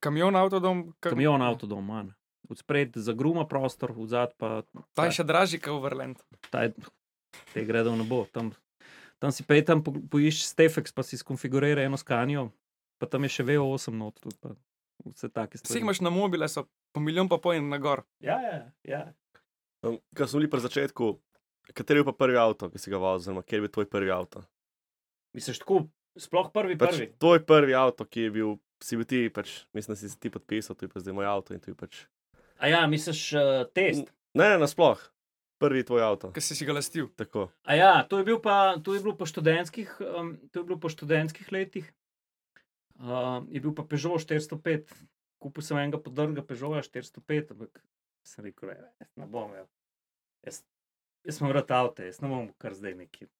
[0.00, 1.10] Kamion, avtodom, ka...
[1.10, 2.17] Kamion, avtodom, manj.
[2.48, 4.62] Odspred zagruma prostor, vzad pa
[4.94, 6.16] ta je še dražji kot Overland.
[6.48, 6.72] ta je,
[7.52, 8.24] te gredo ne bo.
[8.26, 8.52] Tam,
[9.18, 12.48] tam si pej tam po- poišči Stefex, pa si skonfigurira eno skanijo,
[12.96, 14.56] pa tam je še VO8 not, tudi pa
[15.06, 15.76] vse take Vsi stvari.
[15.76, 18.02] jih imaš na mobile, so po milijon pa pojen na gor.
[18.18, 19.02] Ja, ja, ja.
[19.82, 21.04] Um, Ko smo bili pri začetku,
[21.72, 24.10] kateri je pa prvi avto, ki si ga vozil, oziroma kjer je bil tvoj prvi
[24.10, 24.40] avto?
[25.30, 25.84] Misliš tako,
[26.16, 27.06] sploh prvi, Pač prvi.
[27.14, 28.48] tvoj prvi avto, ki je bil,
[28.80, 31.52] si bil ti, pač, mislim, da si ti podpisal, to je pa zdaj moj avto
[31.52, 32.08] in to je pač.
[32.58, 34.10] A ja, misliš uh, test.
[34.34, 35.00] Ne, ne, nasploh,
[35.62, 36.32] prvi tvoj avto.
[36.34, 37.08] Ki si si ga lastil.
[37.18, 37.48] Tako.
[37.62, 40.80] A ja, to je, bil pa, to je bilo po študentskih, um, to je bilo
[40.82, 41.86] po študentskih letih.
[42.98, 44.90] Uh, je bil pa Peugeot 405,
[45.38, 47.82] kupil sem enega podrga Peugeota 405, ampak
[48.26, 49.54] sem rekel, "Ne, ne bom.
[49.54, 49.70] Jaz,
[50.44, 50.62] jaz,
[51.24, 53.30] jaz sem vrat avto, jaz ne bom kar zdaj neki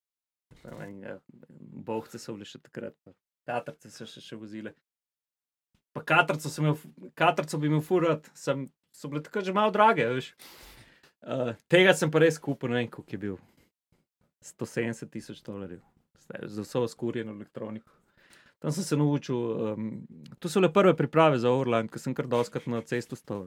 [1.89, 3.15] Bohce so bile še takrat, pa
[3.49, 4.75] katrce so še, še vozile.
[5.97, 8.67] Pa katrco, sem imel, katrco bi imel furat, sem,
[8.99, 10.09] so bile takrat že malo drage.
[11.23, 13.37] Uh, tega sem pa res kupil, ne vem, koliko je bil.
[14.43, 15.83] 170 tisoč dolarjev,
[16.47, 17.91] za vso skurjeno elektroniko.
[18.59, 19.91] Tam sem se naučil, um,
[20.39, 23.45] to so le prve priprave za Orland, ker sem kar doskrat na cestu stal.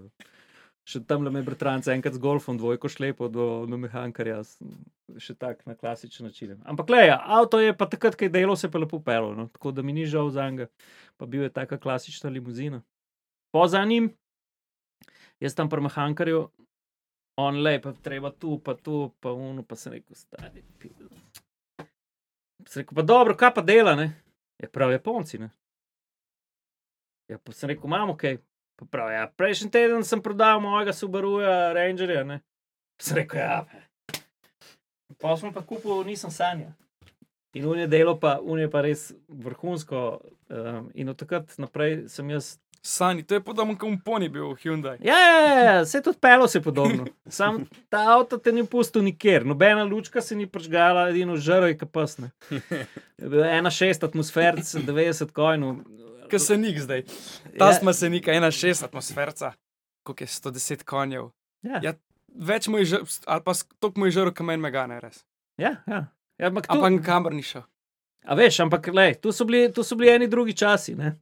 [0.88, 4.39] Še tam le me bratranc enkrat z golfom, dvojko šlepo do, do mehankarja,
[5.22, 6.56] še tak na klasičen način.
[6.66, 9.47] Ampak le, avto je pa takrat, ko je delo, se je pa lepo pelo, no?
[9.54, 10.72] tako da mi ni žal za njega,
[11.20, 12.82] pa bil je taka klasična limuzina.
[13.52, 14.10] Po za njim,
[15.42, 16.42] jaz tam pri mehankarju,
[17.42, 20.64] on le, pa treba tu, pa tu, pa uno, pa sem rekel, stari.
[20.80, 21.10] pizda."
[22.68, 24.12] Sem rekel, pa dobro, kaj pa dela, ne?
[24.62, 25.50] Je prav Japonci, ne?
[27.28, 28.38] Ja, pa sem rekel, imamo kaj.
[28.80, 32.42] Pa prav, ja, prejšnji teden sem prodal mojega Subaruja Rangerja, ne?
[32.98, 33.66] Pa sem rekel, ja.
[35.22, 36.74] Pa smo pa kupili, nisem sanja.
[37.54, 40.22] In unije delo pa, unije pa res vrhunsko.
[40.50, 44.98] Um, in od takrat naprej sem jaz Sani, to je podobno kot Pony bil Hyundai.
[45.00, 47.06] Ja, ja, ja, ja, se je tudi pelo se podobno.
[47.28, 51.78] Sam ta avto te ni pustil nikjer, nobena lučka se ni prižgala, edino žaro je
[51.78, 52.32] kapasne.
[53.52, 55.76] Ena šest atmosfer, 90 kojnov.
[56.30, 57.04] Kaj se nik zdaj?
[57.60, 57.74] Ta Ja.
[57.74, 59.54] smo se ena šest atmosferca,
[60.04, 61.30] koliko je 110 konjev.
[61.62, 61.94] Ja, Ja,
[62.36, 65.26] Več moj žar, ali pa toliko moj žar, kot meni megane, res.
[65.58, 66.08] ja, ja.
[66.38, 67.62] ja ampak tu, Ampak kamor ni šel.
[68.26, 70.96] a veš, ampak lej, tu, so bili, tu so bili eni drugi časi.
[70.96, 71.20] ne.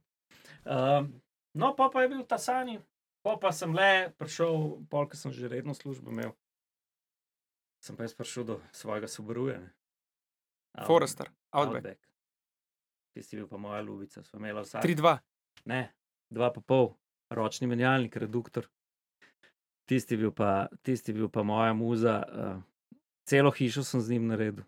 [0.64, 1.19] Um,
[1.54, 2.78] no, pa, pa je bil ta sani,
[3.22, 6.32] pa, pa sem le prišel, polk sem že redno službo imel.
[7.80, 9.60] Sem pa jaz prišel do svojega Subaruja.
[10.76, 11.76] Out- Forester, Outback.
[11.76, 12.00] Outback.
[13.16, 14.84] Tisti bil pa moja ljubica, smo imeli vsak.
[14.84, 15.18] 3-2.
[15.64, 15.92] Ne,
[16.30, 16.92] dva pa pol,
[17.30, 18.68] ročni menjalnik, reduktor.
[19.90, 22.20] Tisti bil pa, tisti bil pa moja muza.
[22.30, 22.60] Uh,
[23.26, 24.64] celo hišo sem z njim naredil.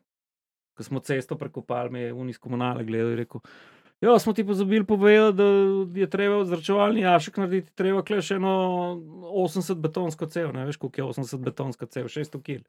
[0.75, 3.41] Ko smo cesto prekopali, me je unis komunale gledal in rekel.
[4.03, 5.45] Ja, smo ti pozabili povedati, da
[5.95, 8.55] je treba zračevalni jašek narediti, treba kle še eno
[9.31, 12.65] 80 betonsko cev, ne veš, koliko je 80 betonska cev, 600 kg.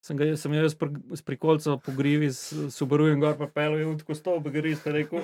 [0.00, 4.14] Sem ga sem jaz pri- s prikolca pogrivi s Subarujem gor pa pel in tako
[4.16, 5.20] stol begarist in rekel,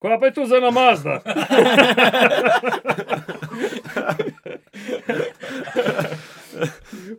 [0.00, 1.18] kaj pa je tu za namazda?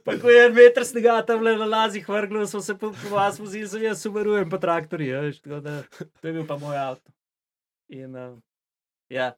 [0.05, 3.15] Pa ko je en meter snega tam le na lazih vrglo, smo se po, po
[3.15, 5.77] vas vozili, sem jaz subarujem pa traktorji, ja, veš, tako da
[6.21, 7.11] to je bil pa moj avto.
[7.89, 8.39] In uh,
[9.09, 9.33] ja,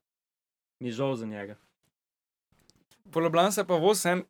[0.79, 1.55] mi žal za njega.
[3.11, 4.23] Po Ljubljani se pa voz en,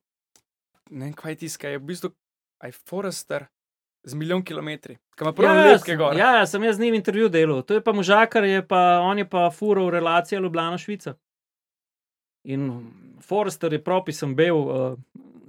[0.90, 2.12] ne vem, kaj tiska, je v bistvu
[2.60, 3.46] aj Forester
[4.04, 4.98] z milijon kilometri.
[5.16, 6.18] Kaj ima prvo ja, lepke gor.
[6.18, 7.62] Ja, sem jaz z njim intervju delal.
[7.62, 11.14] To je pa možakar, je pa, on je pa furo v relaciji Ljubljana-Švica.
[12.44, 12.70] In
[13.22, 14.96] Forester je propisen bil, uh,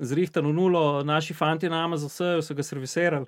[0.00, 3.26] zrihtan v nulo, naši fanti na Amazonu so ga servisirali.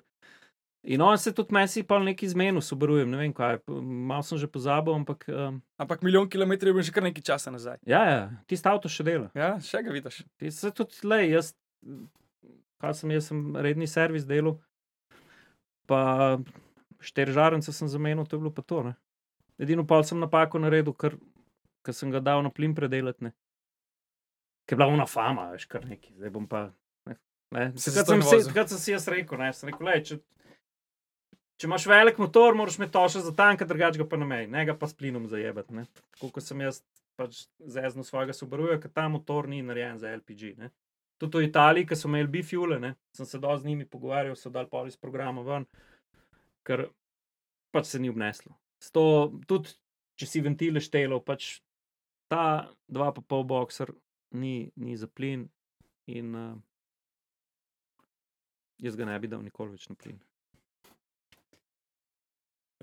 [0.83, 4.49] In on se tudi mesi pa nekaj zmenil, subarujem, ne vem kaj, malo sem že
[4.51, 7.77] pozabil, ampak um, Ampak milijon kilometrov je bil že kar nekaj časa nazaj.
[7.87, 9.29] ja, ja, tisti avto še dela.
[9.31, 10.25] Ja, še ga vidiš.
[10.35, 11.53] Ti se tudi le, jaz,
[12.83, 14.57] kaj sem, jaz sem redni servis delal,
[15.87, 16.35] pa
[16.99, 18.83] štiri žarence sem zamenil, to je bilo pa to.
[18.83, 18.93] Ne.
[19.63, 21.15] Edino pol sem napako naredil, ker,
[21.87, 23.31] ker sem ga dal na plin predelati.
[24.67, 26.73] Ker je bila ona fama, veš, kar neki, zdaj bom pa.
[27.07, 27.15] Ne,
[27.55, 27.65] ne.
[27.79, 30.19] Si Takrat, sem takrat sem si jaz rekel, ne, sem rekel, lej, če,
[31.63, 34.49] če imaš velik motor, moraš imeti to še za tanka, drugače ga pa na meji,
[34.51, 35.71] ne ga pa s plinom zajebati.
[35.71, 35.85] ne.
[36.11, 36.81] Tako kot sem jaz
[37.15, 40.57] pač zeznil svojega Subaruja, ker ta motor ni narejen za LPG.
[40.59, 40.73] Ne.
[41.23, 44.51] Tudi v Italiji, ki so imeli bifule, ne, sem se dosti z njimi pogovarjal, so
[44.51, 45.63] dal pol iz programa ven,
[46.67, 46.89] ker
[47.71, 48.57] pač se ni obneslo.
[48.83, 49.71] Sto, tudi
[50.19, 51.61] če si ventile štelov, pač
[52.27, 53.95] ta dva pa pol boxer
[54.35, 55.47] ni, ni za plin
[56.11, 56.59] in uh,
[58.83, 60.19] jaz ga ne bi dal nikoli več na plin.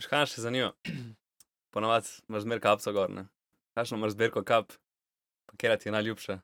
[0.01, 0.71] Škaj še zanima.
[1.71, 3.27] Ponovadi imaš zmer kapco gor, ne?
[3.77, 4.73] Kakšno imaš zbirko kap,
[5.47, 6.39] pa kera ti je najljubša?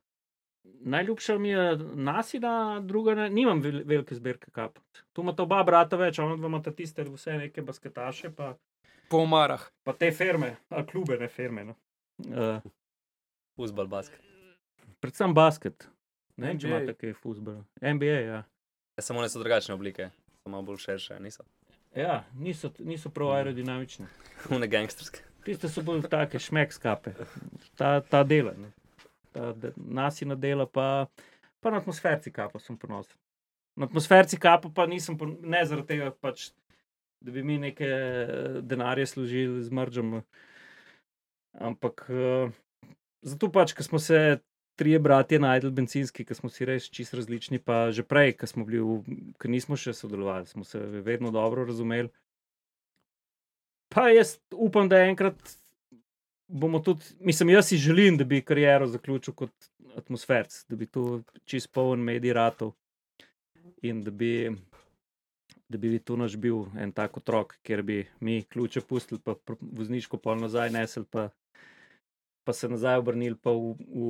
[0.87, 2.53] Najljubša mi je nasina,
[2.83, 4.79] druga ne, nimam vel, velike zbirke kap.
[5.13, 8.57] Tu imata oba brata več, ona dva imata tiste vse neke basketaše, pa,
[9.09, 9.63] Po omarah.
[9.85, 11.65] pa te firme, ali klube, ne firme.
[11.65, 11.77] No.
[12.27, 12.59] Uh,
[13.57, 14.21] Fuzbol, basket.
[15.01, 15.89] predvsem basket.
[16.37, 16.77] Ne vem, če NBA.
[16.77, 17.63] imate kaj fuzbola.
[17.81, 18.41] NBA, ja.
[18.97, 20.11] Ja, samo one so drugačne oblike,
[20.43, 21.47] so malo bolj širše, niso.
[21.97, 24.07] Ja, niso, niso prav aerodinamične.
[24.53, 25.23] Une gangsterske.
[25.47, 27.15] Tiste so bolj take šmek skape,
[27.79, 28.53] ta, ta dela.
[28.59, 28.73] Ne.
[29.33, 31.07] Ta de, nasina dela, pa,
[31.63, 33.17] pa na atmosferci kapa sem ponosen.
[33.81, 36.51] Na atmosferci kapa pa nisem, pon- ne zaradi tega, pač,
[37.25, 40.19] da bi mi neke eh, denarje služili z mržem.
[41.57, 42.53] Ampak uh,
[43.25, 44.43] zato pač, ker smo se
[44.77, 48.67] trije bratje najdel bencinski, ker smo si res čist različni, pa že prej, ker smo
[48.69, 48.85] bili,
[49.41, 52.13] ker nismo še sodelovali, smo se vedno dobro razumeli.
[53.93, 55.57] Pa jaz upam, da enkrat
[56.49, 61.23] bomo tudi, mislim, jaz si želim, da bi kariero zaključil kot atmosferc, da bi tu
[61.45, 62.75] čist poln medij ratov
[63.83, 64.51] in da bi,
[65.69, 70.21] da bi tu naš bil en tak otrok, kjer bi mi ključe pustili, pa vozniško
[70.23, 71.31] pol nazaj nesel, pa,
[72.47, 74.05] pa se nazaj obrnili, pa v, v,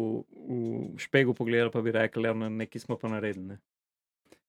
[0.92, 3.56] v špegu pogledali, pa bi rekli, da nekaj smo pa naredili.
[3.56, 3.56] Ne.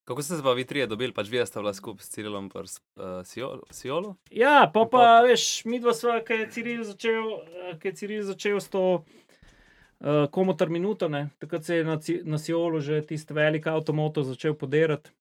[0.08, 2.52] Kako ste se pa vi trije dobili, pač vi ste bila skupaj s Cirilom in
[2.64, 3.24] uh,
[3.72, 4.16] Siolo?
[4.32, 7.32] Ja, pa pa veš, mi dva sva, ki je Ciril začel,
[7.64, 11.30] eh, ki je Ciril začel s to uh, komotar minuto, ne.
[11.40, 15.12] takrat se je na, na Siolu že tisti velik avtomoto začel podirati.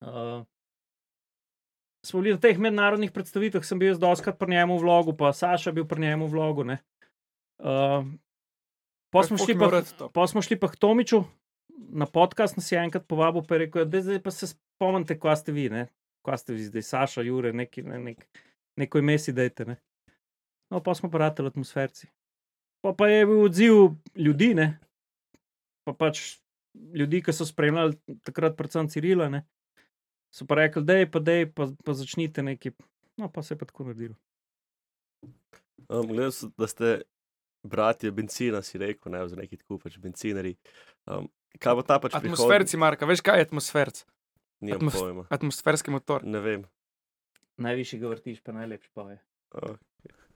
[0.00, 0.44] Uh,
[2.04, 5.32] smo bili na teh mednarodnih predstavitvah, sem bil jaz doskrat pri njemu v vlogu, pa
[5.32, 6.64] Saša bil pri njemu v vlogu.
[6.64, 6.80] ne.
[7.60, 8.06] Uh,
[9.12, 9.82] pa smo šli pa,
[10.12, 11.24] Pa smo šli pa k Tomiču
[11.92, 15.36] na podcast, nas je enkrat povabil, pa je rekel, da zdaj pa se spomnite, kva
[15.36, 15.88] ste vi, ne?
[16.24, 18.24] kva ste vi zdaj, Saša, Jure, neki, ne, nek,
[18.76, 19.64] neko ime si dajte.
[19.64, 19.76] Ne?
[20.70, 22.10] No, pa smo pa rateli atmosferci.
[22.84, 23.72] Pa, pa je bil odziv
[24.14, 24.78] ljudi, ne?
[25.84, 26.38] pa pač
[26.94, 29.44] ljudi, ki so spremljali takrat, predvsem Cirila, ne?
[30.30, 32.76] so pa rekli, da je pa, dej, pa, pa začnite nekaj.
[33.18, 34.14] No, pa se je pa tako naredilo.
[35.88, 37.00] Um, Gledal sem, da ste
[37.62, 40.54] bratje benzina, si rekel, ne, oziroma neki tako pač bencinari.
[41.06, 44.04] Um, kaj bo ta pač Atmosferci, Marka, veš kaj je atmosferc?
[44.60, 45.24] Nimam atmos- pojma.
[45.28, 46.24] Atmosferski motor.
[46.24, 46.64] Ne vem.
[47.58, 49.18] Najvišji ga vrtiš, pa najlepši pa je.
[49.52, 49.76] Oh,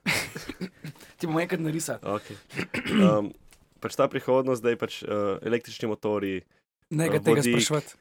[1.16, 2.00] Ti bomo enkrat narisali.
[2.02, 2.36] okay.
[2.98, 3.30] um,
[3.80, 6.42] pač ta prihodnost, zdaj pač uh, električni motori,
[6.90, 7.94] Ne ga Eh, tega sprašovati.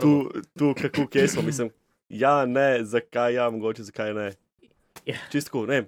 [0.00, 0.12] tu,
[0.54, 1.70] tu kako kje smo, mislim,
[2.08, 4.28] ja, ne, zakaj ja, mogoče zakaj ne.
[5.04, 5.18] Ja.
[5.30, 5.84] Čistko, ne.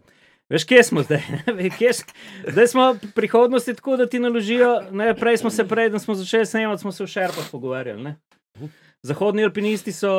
[0.48, 1.20] Veš, kje smo zdaj?
[1.78, 2.14] Kje, s-
[2.48, 4.80] zdaj smo v prihodnosti tako, da ti naložijo.
[4.90, 8.02] Ne, prej smo se, prej, da smo začeli snemati, smo se v šerpah pogovarjali.
[8.02, 8.16] Ne?
[9.02, 10.10] Zahodni alpinisti so,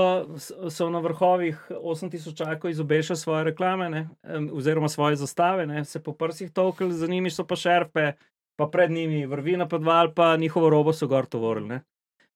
[0.69, 4.07] so na vrhovih 8000 čakov izobešali svoje reklame, ne,
[4.53, 8.13] oziroma svoje zastave, ne, se po prsih tolkali, za njimi so pa šerpe,
[8.55, 11.67] pa pred njimi vrvina podval, pa njihovo robo so gor tovorili.
[11.67, 11.81] ne.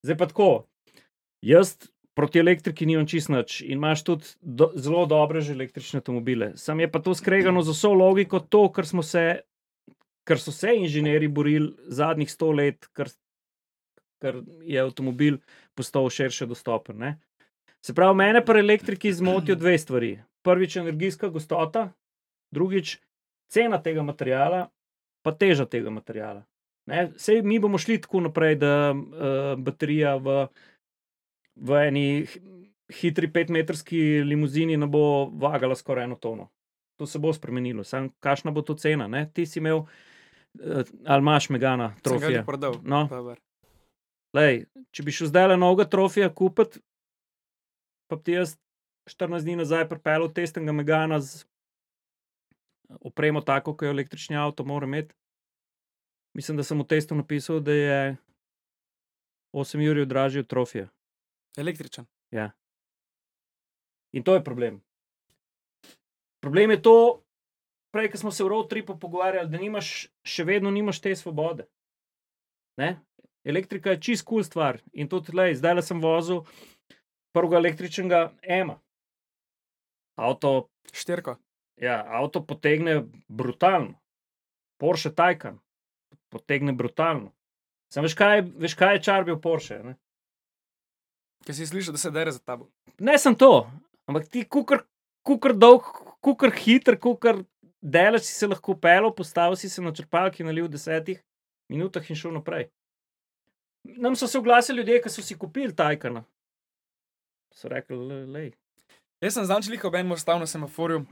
[0.04, 0.66] Zdaj pa tako.
[1.42, 1.78] Jaz
[2.14, 6.54] proti elektriki nimam čist nič in imaš tudi do, zelo dobre že električne avtomobile.
[6.58, 9.42] Sam je pa to skregano z vso logiko, to, kar, smo se,
[10.24, 13.10] kar so se inženirji borili zadnjih sto let, kar,
[14.22, 15.42] kar je avtomobil
[15.76, 16.98] postal širše dostopen.
[16.98, 17.18] Ne?
[17.84, 20.14] Se pravi, mene pri elektriki zmotijo dve stvari.
[20.44, 21.90] Prvič, energijska gostota,
[22.52, 22.98] drugič,
[23.52, 24.68] cena tega materiala,
[25.24, 26.44] pa teža tega materiala.
[26.86, 27.12] Ne?
[27.18, 30.48] Sej mi bomo šli tako naprej, da uh, baterija v,
[31.56, 32.42] v eni hi-
[32.94, 36.50] hitri petmetrski limuzini ne bo vagala skoraj eno tono.
[37.00, 39.08] To se bo spremenilo, samo kakšna bo to cena.
[39.08, 39.26] Ne?
[39.34, 42.44] Ti si imel, uh, ali imaš megana, trofije.
[42.84, 43.08] No.
[44.34, 46.80] Lej, če bi šel zdaj le novega trofija kupiti,
[48.10, 48.56] pa ti jaz
[49.10, 51.46] 14 dni nazaj pripeljal testnega megana z
[53.02, 55.16] opremo tako, kot jo električni avto mora imeti.
[56.34, 58.18] Mislim, da sem v testu napisal, da je
[59.54, 60.88] 8 jurjev dražji od trofija.
[61.58, 62.08] Električen.
[64.14, 64.82] In to je problem.
[66.42, 67.24] Problem je to,
[67.94, 71.66] prej, ko smo se v road tripu pogovarjali, da nimaš, še vedno nimaš te svobode.
[72.78, 72.98] Ne?
[73.46, 74.82] Elektrika je čist kul cool stvar.
[74.94, 76.44] In tudi lej, zdaj le sem vozil
[77.34, 78.78] prvega električnega ema.
[80.18, 81.38] Avto, Štirko.
[81.82, 83.98] ja, avto potegne brutalno,
[84.78, 85.58] Porsche Taycan
[86.30, 87.32] potegne brutalno.
[87.94, 89.80] Sam veš, kaj, veš, kaj je čar bil Porsche.
[89.84, 89.96] Ne?
[91.44, 92.70] Ker si slišal, da se dere za tabo.
[93.00, 93.66] Ne sem to,
[94.08, 94.86] ampak ti, kukar,
[95.28, 95.88] kukar dolg,
[96.24, 97.44] kukar hiter, kukar
[97.84, 101.20] delaš, si se lahko pelil, postavil si se na črpalki, nalil v desetih
[101.72, 102.70] minutah in šel naprej.
[104.00, 106.24] Nam so se oglasili ljudje, ki so si kupili Tajkana.
[107.54, 108.52] So rekli, le.
[109.24, 111.06] Jaz sem znal, ob enem ostal na semaforju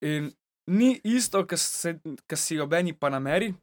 [0.00, 0.32] in
[0.68, 3.54] ni isto, kar si ob eni Panameri,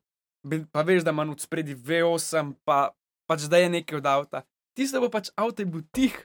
[0.43, 2.93] be- pa veš, da ima od spredi V8, pa
[3.29, 4.41] pač da je nekaj od avta.
[4.75, 6.15] Tisto bo pač avto je bil tih,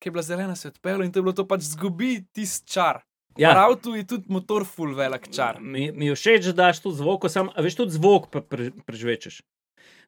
[0.00, 2.68] ki je bila zelena, se je odpeljal in to je bilo to pač zgubi tisti
[2.76, 3.00] čar.
[3.36, 3.50] Ja.
[3.52, 5.60] Ja, Avto je tudi motor full velik čar.
[5.60, 9.42] mi, mi všeč, da daš to zvok, sam, veš tudi zvok pa pre, prežvečeš.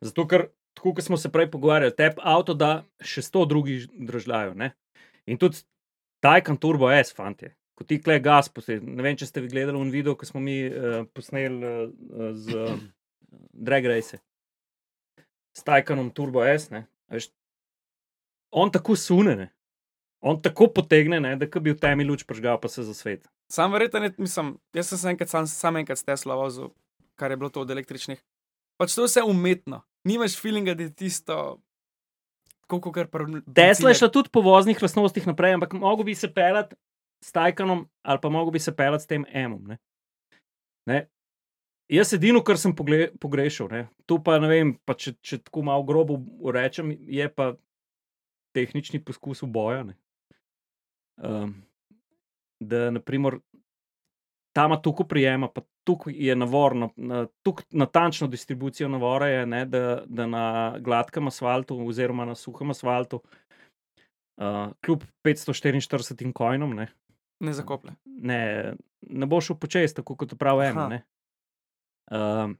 [0.00, 4.56] Zato, ker, tako kot smo se prej pogovarjali, te avto da še sto drugih držav.
[5.28, 5.60] In tudi
[6.24, 7.52] Tajkan Turbo S, fanti.
[7.76, 10.40] Ko ti kle gas, posed, ne vem, če ste vi gledali un video, ko smo
[10.42, 12.80] mi uh, posneli uh, z uh,
[13.68, 14.18] Drag Race.
[15.54, 16.86] S Tajkanom Turbo S, ne.
[17.12, 17.28] Veš,
[18.50, 19.48] on tako sune, ne.
[20.20, 23.28] On tako potegne, ne, da bi v temi luč pržgal, pa se za svet.
[23.52, 26.72] Sam verjetno, ne- mislim, jaz sem se enkrat sam, sam enkrat s Tesla vozil,
[27.14, 28.18] kar je bilo to od električnih.
[28.78, 29.82] Pač to je vse umetno.
[30.04, 31.60] Nimaš feelinga, da je tisto,
[32.66, 33.30] koliko kar prav.
[33.54, 36.76] Tesla je šla tudi po voznih lastnostih naprej, ampak mogo bi se pelati
[37.24, 39.64] s Tajkanom, ali pa mogel bi se pelati s tem emom.
[39.66, 39.78] Ne?
[40.86, 41.06] Ne?
[41.88, 43.86] Jaz edino, kar sem pogrešal, ne?
[44.06, 46.18] tu pa ne vem, pa če, če tako malo grobo
[46.52, 47.54] rečem, je pa
[48.58, 49.84] tehnični poskus boja.
[51.18, 51.54] Um,
[52.60, 53.38] da, naprimer,
[54.56, 59.64] tam ima tukaj prijema, pa tukaj je navorno, na, tukaj natančno distribucijo navora je, ne,
[59.66, 60.44] da, da na
[60.80, 63.22] gladkem asfaltu oziroma na suhem asfaltu,
[64.36, 66.88] uh, kljub 544 kojnom, ne,
[67.40, 67.92] Ne zakoplje.
[68.04, 71.04] ne, ne bo šel počez, tako kot pravi ne.
[72.10, 72.56] Um,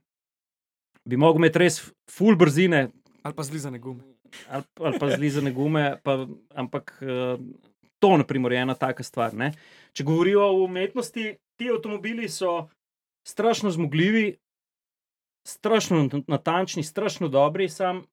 [1.03, 1.81] bi mogel imeti res
[2.11, 2.87] full brzine,
[3.23, 4.03] Ali pa zlizane gume.
[4.49, 7.39] Ali, ali pa zlizane gume, pa, ampak uh,
[7.99, 9.33] to naprimer, je ena taka stvar.
[9.33, 9.53] Ne?
[9.93, 12.69] Če govorijo o umetnosti, ti avtomobili so
[13.27, 14.37] strašno zmogljivi,
[15.47, 17.69] strašno nat- natančni, strašno dobri.
[17.69, 18.03] Sam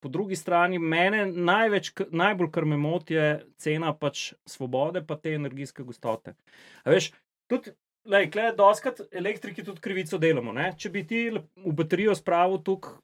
[0.00, 5.34] po drugi strani, mene največ, najbolj kar me moti, je cena pač svobode, pa te
[5.34, 6.36] energijske gostote.
[6.84, 7.12] Veš,
[7.50, 7.74] tudi.
[8.08, 10.52] Lej, klej, doskrat elektriki tudi krivico delamo.
[10.56, 10.70] Ne?
[10.78, 12.94] Če bi ti le- v baterijo spravil tukaj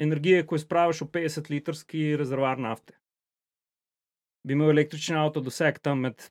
[0.00, 2.96] energije, ko jo spraviš v 50-litrski rezervoar nafte.
[4.46, 6.30] Bi imel električni avto doseg tam med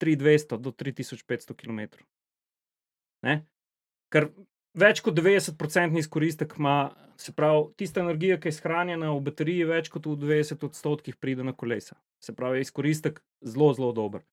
[0.00, 1.80] 3200 do 3500 km.
[3.26, 3.42] Ne?
[4.10, 4.30] Ker
[4.74, 9.90] več kot 90% izkoristek ima, se pravi, tista energija, ki je shranjena v bateriji, več
[9.92, 11.98] kot v 90 odstotkih pride na kolesa.
[12.24, 14.24] Se pravi, je izkoristek zelo, zelo dober.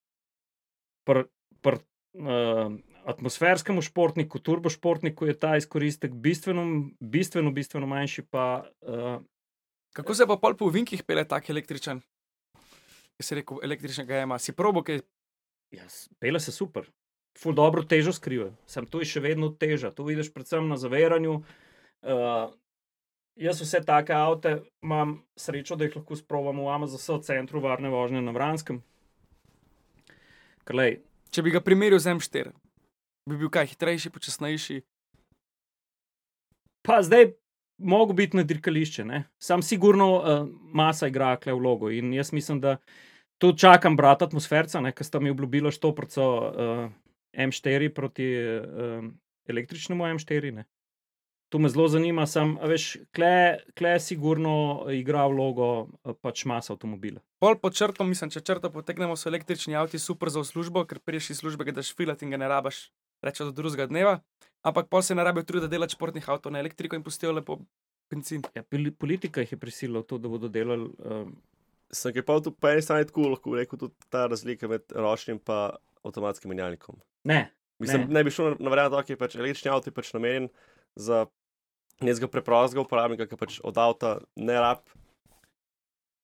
[1.08, 1.28] Pri
[1.64, 1.82] pr,
[2.16, 2.72] uh,
[3.08, 6.66] atmosferskemu športniku, turbošportniku je ta izkoristek bistveno,
[6.99, 9.18] bistveno, bistveno manjši, pa uh,
[9.97, 12.03] Kako se pa pol po vinkih pele tak električen?
[13.18, 14.38] Ki si rekel, električnega ima.
[14.38, 14.99] Si probo, ki
[15.72, 15.84] Ja,
[16.20, 16.86] pele se super,
[17.36, 19.91] ful dobro težo skriva, sem to je še vedno teža.
[19.91, 21.41] To vidiš predvsem na zaveranju.
[22.08, 22.53] Uh,
[23.36, 28.24] jaz vse take avte imam srečo, da jih lahko sprovam v AMZS centru varne vožnje
[28.24, 28.80] na Vranskem.
[30.68, 31.01] Krlej,
[31.36, 32.55] če bi ga primerjal z M4,
[33.28, 34.82] bi bil kaj hitrejši, počasnejši.
[36.88, 37.34] pa zdaj
[37.78, 39.23] mogo biti na dirkališče, ne?
[39.38, 42.78] sam sigurno uh, masa igra kle vlogo in jaz mislim, da
[43.38, 46.89] tu čakam brata atmosferca, ki sta mi obljubila štoprco uh,
[47.38, 49.03] M4 proti uh,
[49.47, 50.51] električnemu M4.
[50.51, 50.65] Ne?
[51.49, 55.67] To me zelo zanima, sam, veš, kle, kle sigurno igra vlogo
[56.03, 57.21] eh, pač masa avtomobila.
[57.39, 61.30] Pol pod črto, mislim, če črto potegnemo, so električni avti super za službo, ker priješ
[61.30, 62.89] iz službe, ga daš filat in ga ne rabaš
[63.24, 64.20] reči do drugega dneva.
[64.63, 67.59] Ampak pol se ne rabijo truditi, da delaš športnih avtomobilov na elektriko in pustijo lepo
[68.09, 68.41] benzin.
[68.55, 70.89] Ja, poli- politika jih je prisilila v to, da bodo delali.
[70.99, 71.36] Um,
[71.88, 75.39] Sem ki pa tu po eni strani tako lahko rekel tudi ta razlika med ročnim
[75.39, 75.53] in
[76.03, 76.99] avtomatskim menjalnikom.
[77.24, 78.07] ne, Mislim, Ne.
[78.07, 80.49] ne, bi šel na, na varianto, ki je pač električni avto pač namenjen
[80.95, 81.28] za
[82.01, 84.82] nekega preprostega uporabnika, ki pač od avta ne rab,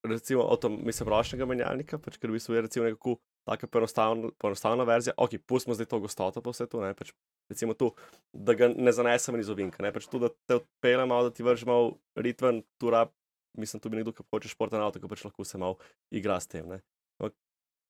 [0.03, 5.13] recimo, avto, mislim, ročnega menjalnika, pač, ker v bistvu je recimo nekako taka poenostavna verzija.
[5.17, 7.11] Ok, pustimo zdaj to gostoto, pa vse to, ne, pač,
[7.49, 7.91] recimo tu,
[8.31, 11.43] da ga ne zanesemo iz ovinka, ne, pač tu, da te odpeljem malo, da ti
[11.43, 13.11] vrže malo ritven, tu rab,
[13.53, 15.75] mislim, tu bi nekdo, ki hoče športen avto, ki pač lahko se malo
[16.09, 16.79] igra s tem, ne.
[17.15, 17.35] Ampak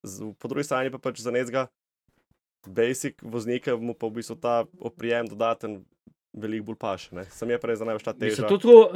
[0.04, 1.68] z- Po drugi strani pa pač za nekega
[2.66, 5.84] basic voznika mu pa v bistvu ta oprijem dodaten
[6.34, 7.10] veliko bolj paše.
[7.12, 7.26] Ne?
[7.28, 8.47] Sam je prej za največ ta Mislim, teža.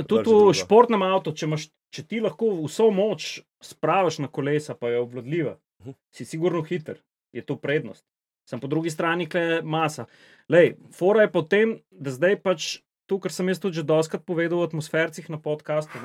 [0.02, 3.28] Tudi v- športnem avtu, če, imaš, če ti lahko vso moč
[3.62, 5.58] spraviš na kolesa, pa je obvladljiva,
[5.88, 5.98] Mhm.
[6.12, 8.06] si sigurno hiter, je to prednost.
[8.48, 10.06] Sem po drugi strani kle masa.
[10.50, 14.60] Lej, fora je potem, da zdaj pač to, kar sem jaz tudi že doskrat povedal
[14.60, 16.00] v atmosfercih na podkastu.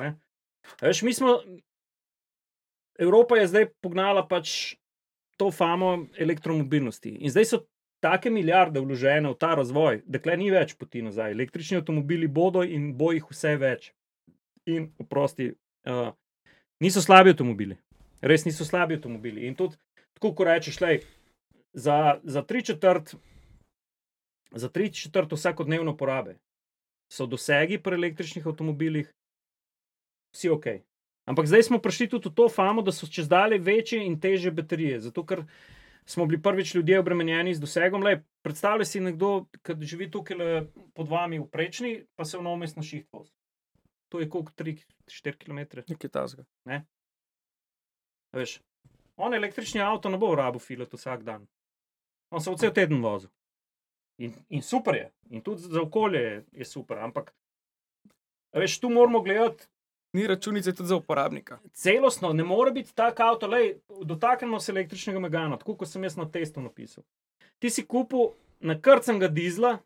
[0.81, 1.39] Veš, mi smo,
[2.99, 4.75] Evropa je zdaj pognala pač
[5.39, 7.15] to famo elektromobilnosti.
[7.23, 7.57] In zdaj so
[8.03, 11.31] take milijarde vložene v ta razvoj, da kle ni več poti nazaj.
[11.31, 13.93] Električni avtomobili bodo in bo jih vse več.
[14.67, 15.49] In, oprosti,
[15.87, 16.11] uh,
[16.83, 17.77] niso slabi avtomobili,
[18.23, 19.47] res niso slabi avtomobili.
[19.47, 19.77] In tudi,
[20.15, 21.03] tako kot rečeš, lej,
[21.73, 23.15] za, za tri četrt,
[24.51, 26.37] za tri četrt vsakodnevno porabe
[27.11, 29.11] so dosegi pri električnih avtomobilih,
[30.33, 30.67] vsi ok.
[31.29, 34.51] Ampak zdaj smo prišli tudi v to famo, da so čez dalje večje in teže
[34.51, 34.99] baterije.
[34.99, 35.45] Zato, ker
[36.05, 38.03] smo bili prvič ljudje obremenjeni z dosegom.
[38.03, 42.77] Lej, predstavljaj si nekdo, ki živi tukaj pod vami v prečni, pa se v novomest
[42.77, 43.31] na šiht vozi.
[44.11, 45.79] To je koliko 3-4 km.
[45.87, 46.43] Nekaj tasga.
[48.33, 48.59] Veš,
[49.17, 51.47] on električni avto ne bo rabu filat vsak dan.
[52.33, 53.29] On se v cel teden vozi.
[54.17, 56.97] In, in super je, in tudi za okolje je, je super.
[56.97, 57.33] Ampak,
[58.53, 59.67] a veš, tu moramo gledati
[60.13, 61.59] Ni računice tudi za uporabnika.
[61.73, 63.47] celostno, ne more biti tak avto.
[63.47, 67.03] Lej, dotaknemo se električnega megana, tako kot sem jaz na testu napisal.
[67.59, 68.29] Ti si kupil
[68.59, 69.79] nakrcenega dizla,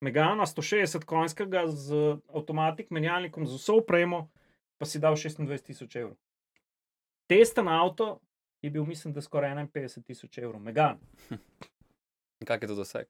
[0.00, 4.28] megana 160 konjskega z avtomatik, menjalnikom, z vso opremo,
[4.78, 6.16] pa si dal 26 tisoč evrov.
[7.26, 8.20] Testen avto
[8.62, 10.60] je bil, mislim, da skoraj 51 tisoč evrov.
[10.62, 10.98] Megan.
[12.46, 13.06] Kak je to doseg?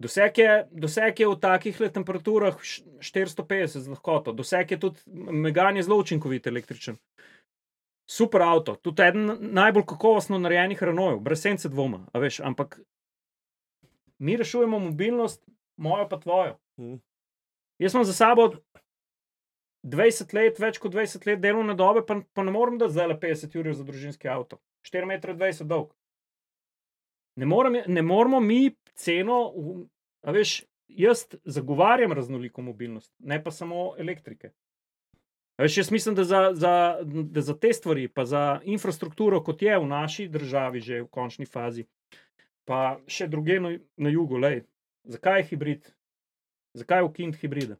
[0.00, 4.32] Doseg je, doseg je v takih temperaturah š- 450 z lahkoto.
[4.32, 6.96] Doseg je tudi, Megan je zelo učinkovit električen.
[8.10, 12.80] Super avto, tudi eden najbolj kakovostno narejenih Renaultov, brez sence dvoma, a veš, ampak
[14.18, 15.44] mi rešujemo mobilnost,
[15.76, 16.56] mojo pa tvojo.
[16.80, 16.96] Mhm.
[17.78, 18.48] Jaz sem za sabo
[19.82, 23.16] 20 let, več kot 20 let delovne dobe, pa, pa ne morem dati zdaj le
[23.20, 24.60] 50 ur za družinski avto.
[24.88, 25.92] 4,20 m dolg.
[27.40, 29.38] Ne, morem, ne moramo mi ceno,
[30.26, 34.52] a veš, jaz zagovarjam raznoliko mobilnost, ne pa samo elektrike.
[35.56, 36.74] A Veš, jaz mislim, da za, za,
[37.04, 41.46] da za te stvari, pa za infrastrukturo, kot je v naši državi, že v končni
[41.46, 41.84] fazi,
[42.64, 44.62] pa še druge na, na jugu, lej,
[45.04, 45.90] zakaj je hibrid?
[46.80, 47.76] Zakaj ukiniti hibride?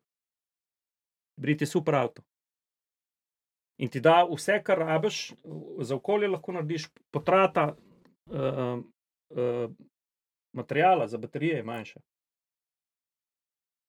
[1.40, 2.22] Hibrid je super avto.
[3.80, 5.32] In ti da vse, kar rabiš,
[5.80, 8.84] za okolje lahko narediš, potrata uh,
[9.30, 9.70] uh,
[10.52, 12.00] materijala za baterije je manjša.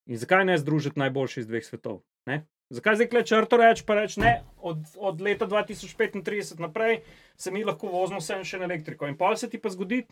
[0.07, 1.99] In zakaj ne združiti najboljši iz dveh svetov?
[2.25, 2.45] Ne?
[2.71, 7.01] Zakaj zdaj kle črto reči, pa reči ne, od, od leta 2035 naprej
[7.35, 9.11] se mi lahko vozimo vse še na elektriko.
[9.11, 10.05] In pa se ti pa zgodi,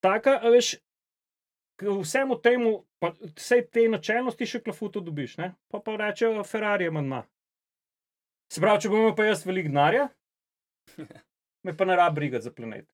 [0.00, 0.76] taka, veš,
[1.80, 5.52] vsemu temu, pa vse te načelnosti še klafuto dobiš, ne?
[5.72, 7.22] pa pa rečejo Ferrari manjma.
[8.52, 10.08] Se pravi, če bom imel pa jaz velik denarja,
[11.64, 12.86] me pa ne rab brigati za planet.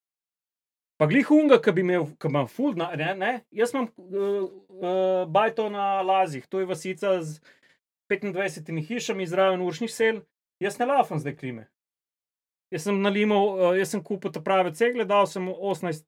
[0.99, 4.47] Pa glih unga, ki bi imel, ki ima full, na- ne, ne, jaz imam uh,
[4.47, 7.39] uh, bajto na Lazih, to je vasica z
[8.11, 10.23] 25 hišami, zraven uršnih sel,
[10.63, 11.69] jaz ne lafam zdaj klime.
[12.75, 16.03] Jaz sem nalimal, uh, jaz sem kupil te prave cegle, dal sem mu 18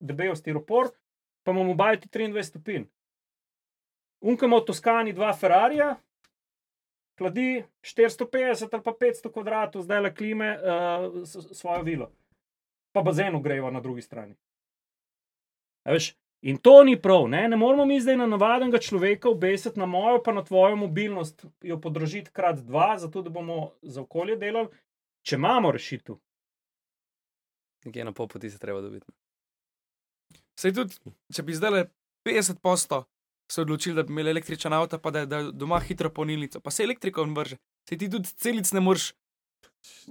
[0.00, 0.92] debel stiropor,
[1.44, 2.88] pa imam v bajti 23 stopinj.
[4.24, 5.94] Unka ima v Toskani dva Ferrarija,
[7.20, 12.10] hladi 450 ali pa 500 kvadratov, zdaj le klime uh, svojo vilo
[12.94, 14.34] pa bazen ogreva na drugi strani.
[15.84, 17.48] A Veš, in to ni prav, ne?
[17.48, 21.80] ne moramo mi zdaj na navadnega človeka obesiti na mojo, pa na tvojo mobilnost, jo
[21.80, 24.70] podražiti krat dva, zato da bomo za okolje delali,
[25.26, 26.20] če imamo rešitev.
[27.84, 29.10] Nekje na pol poti se treba dobiti.
[30.54, 30.94] Sej tudi,
[31.28, 31.82] če bi zdaj le
[32.24, 33.04] 50 posto
[33.46, 36.70] se odločili, da bi imeli električen avto, pa da je da doma hitro polnilnico, pa
[36.70, 37.56] se elektriko vrže.
[37.84, 39.10] Sej ti tudi celic ne moreš,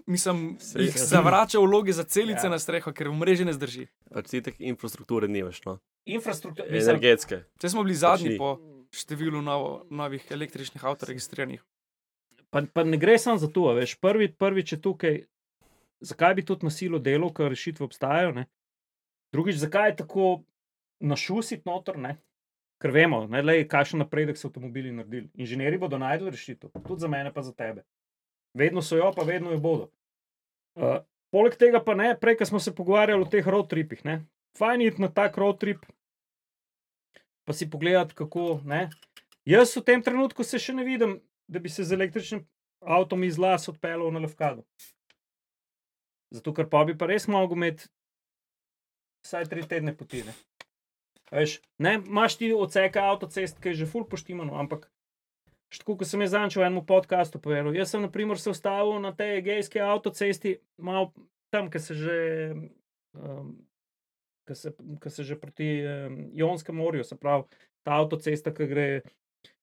[0.05, 2.49] mislim, Sej- jih zavrača vloge za celice Ja.
[2.49, 3.87] na streho, ker v mreži ne zdrži.
[4.13, 5.79] Pač ti tak infrastrukture nimaš, no.
[6.05, 7.43] Infrastruktura, Energetske.
[7.57, 8.37] Če smo bili zadnji ni.
[8.37, 8.59] po
[8.91, 11.61] številu novo, novih električnih avtomobilov registriranih.
[12.49, 15.23] pa, pa ne gre samo za to, a veš, prvi, prvič je tukaj,
[16.01, 18.31] zakaj bi tudi nasilo delo, ker rešitve obstajajo.
[18.31, 18.45] Ne?
[19.33, 20.43] Drugič, zakaj je tako
[21.01, 22.17] našusiti noter, ne?
[22.83, 25.29] ker vemo, ne, lej, kakšen napredek so avtomobili naredili.
[25.39, 27.85] Inženirji bodo najdli rešitev, tudi za mene, pa za tebe.
[28.53, 29.85] Vedno so jo, pa vedno jo bodo.
[30.75, 30.99] Uh,
[31.31, 34.17] poleg tega pa ne, prej, ko smo se pogovarjali o teh road tripih, ne?
[34.59, 35.85] fajn je iti na tak road trip,
[37.47, 38.59] pa si pogledati, kako.
[38.67, 38.89] Ne?
[39.47, 41.17] Jaz v tem trenutku se še ne vidim,
[41.47, 42.43] da bi se z električnim
[42.83, 44.67] avtom iz las odpeljal na Levkado.
[46.35, 47.87] Zato, ker pa bi pa res mogel imeti
[49.25, 50.23] vsaj tri tedne poti.
[50.27, 50.33] Ne?
[51.33, 54.85] Veš, ne, imaš ti odseke avtocest, ki je že ful poštimano, ampak
[55.73, 58.99] tako kot sem jaz zanč v enem podkastu povedal, jaz sem na primer se ustavil
[59.01, 61.09] na tej egejski avtocesti, malo
[61.53, 62.17] tam, ki se že.
[63.17, 63.61] Um,
[64.43, 67.45] Ki se, ki se že proti um, Jonskem morju, se pravi,
[67.87, 68.87] ta avtocesta, ki gre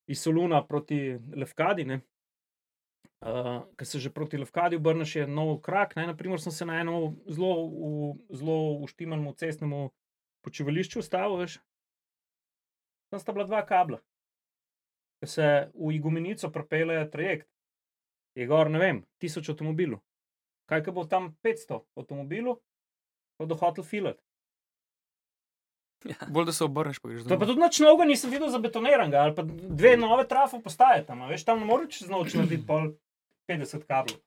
[0.09, 1.99] iz Soluna proti Levkadi, ne,
[3.21, 5.97] uh, ki se že proti Levkadi obrneš, je nov krak.
[5.97, 9.91] Ne, naprimer, sem se na enem zelo, zelo uštimanem cestnem
[10.45, 11.61] počivališču ustavil, veš.
[13.11, 13.99] Tam sta bila dva kabla,
[15.21, 17.49] ki se v Igumenico pripelje trajekt.
[18.39, 19.99] Je gor, ne vem, tisoč avtomobilov.
[20.71, 22.61] Kaj, ko bo tam 500 avtomobilov,
[23.41, 24.23] bodo hotel filati.
[26.33, 29.35] Bolj da se obrneš, pa greš To pa tudi noč novega nisem videl zabetoniranega, ali
[29.35, 32.93] pa dve nove trafo postaje tam, a veš, tam ne moreš čez noč narediti pol
[33.49, 34.21] 50 kablov.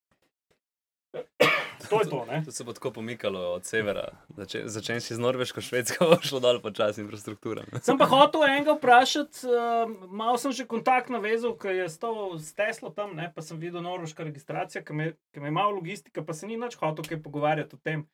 [1.89, 2.41] To je to, ne?
[2.45, 4.07] To se bo tako pomikalo od severa,
[4.37, 7.65] Zače, začenši z Norveško, Švedsko, bo šlo dol počasi infrastruktura.
[7.83, 12.37] Sem pa hotel enega vprašati, uh, malo sem že kontakt navezal, ker je s to
[12.39, 15.75] s Teslo tam, ne, pa sem videl norveška registracija, ki me, ki me je malo
[15.77, 18.07] logistika, pa se ni nič hotel kaj pogovarjati o tem,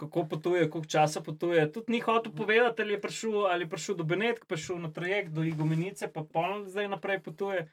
[0.00, 1.66] kako potuje, koliko časa potuje.
[1.72, 5.34] Tudi ni hotel povedati, ali je prišel, ali je prišel do Benetk, prišel na trajekt
[5.36, 7.66] do Igomenice, pa polno zdaj naprej potuje.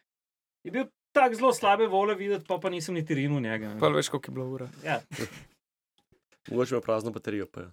[0.64, 3.76] Je bil tako zelo slabe vole videti, pa, pa nisem niti rinil njega.
[3.80, 4.70] Pa veš, koliko je bila ura.
[4.84, 5.02] Ja,
[6.52, 7.46] Mogoče ima prazno baterijo.
[7.46, 7.62] Pa.
[7.62, 7.70] je.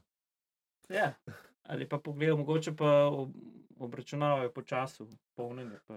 [0.88, 1.12] ja.
[1.62, 3.34] Ali pa pogledal, mogoče pa ob-
[3.78, 5.78] obračunavajo po času, polnjenje.
[5.86, 5.94] Pa.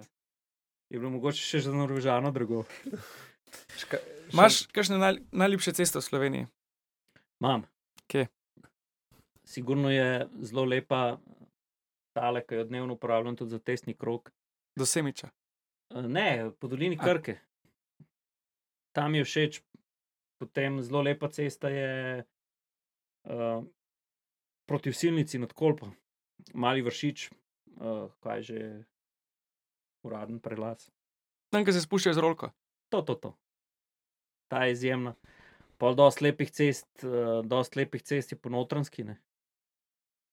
[0.89, 2.63] Je bilo mogoče še za Norvežano drugo.
[4.33, 6.47] Imaš kakšne naj, najljubše ceste v Sloveniji?
[7.41, 7.63] Imam.
[8.07, 8.27] Kje?
[9.45, 11.17] Sigurno je zelo lepa
[12.13, 14.31] tale, ki jo dnevno uporabljam tudi za testni krok.
[14.75, 15.29] Do Semiča.
[15.93, 17.03] Ne, po dolini A.
[17.03, 17.37] Krke.
[18.93, 19.61] Tam mi je všeč,
[20.41, 22.23] potem zelo lepa cesta je
[23.29, 23.65] uh,
[24.65, 25.93] proti Vsilnici nad Kolpo,
[26.53, 27.29] mali vršič,
[27.77, 28.59] uh, kaj že
[30.05, 30.89] uraden prelaz.
[31.53, 32.49] Tam, ki se spuščajo z rolko.
[32.89, 33.31] To, to, to.
[34.49, 35.15] Ta je izjemna.
[35.77, 39.05] Pol dost lepih cest, uh, dost lepih cest je po notranski.
[39.05, 39.17] Ne?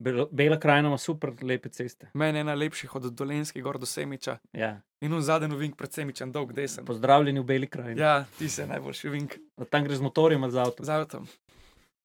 [0.01, 2.09] Bela, Bela krajina ima super lepe ceste.
[2.15, 4.39] Meni je najlepših od Dolenskih gor do Semiča.
[4.53, 4.81] Ja.
[5.01, 6.85] In v zadnji vink pred Semičem, dolg desen.
[6.89, 8.01] Pozdravljeni v Beli krajini.
[8.01, 8.25] Ja.
[8.39, 9.37] Ti si najboljši vink
[9.71, 10.87] Tam greš z motorjem ali z avtom.
[10.87, 11.27] z avtom.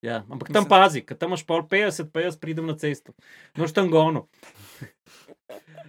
[0.04, 3.14] Ja, ampak tam Mislim- pazi, ker tam imaš pol 50, pa jaz pridem na cesto.
[3.56, 4.28] Noč tam gono.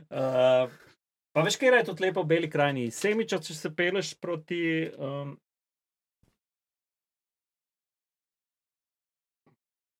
[0.07, 0.71] Uh,
[1.35, 2.87] pa veš, kje je tudi lepo v Beli krajini.
[2.91, 4.87] Semiča, če se peleš proti.
[4.95, 5.35] Um,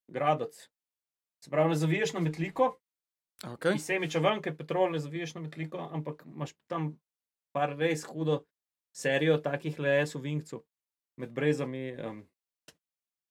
[0.08, 0.70] Gradoc.
[1.43, 2.75] Se pravi, ne zaviješ na metliko,
[3.45, 3.75] Okay.
[3.75, 6.95] iz Semiča ven, ker petrol ne zaviješ na metliko, ampak imaš tam
[7.53, 8.39] par res hudo
[8.97, 10.63] serijo takih LS uvinkcev
[11.21, 11.91] med brezami.
[12.01, 12.23] Um,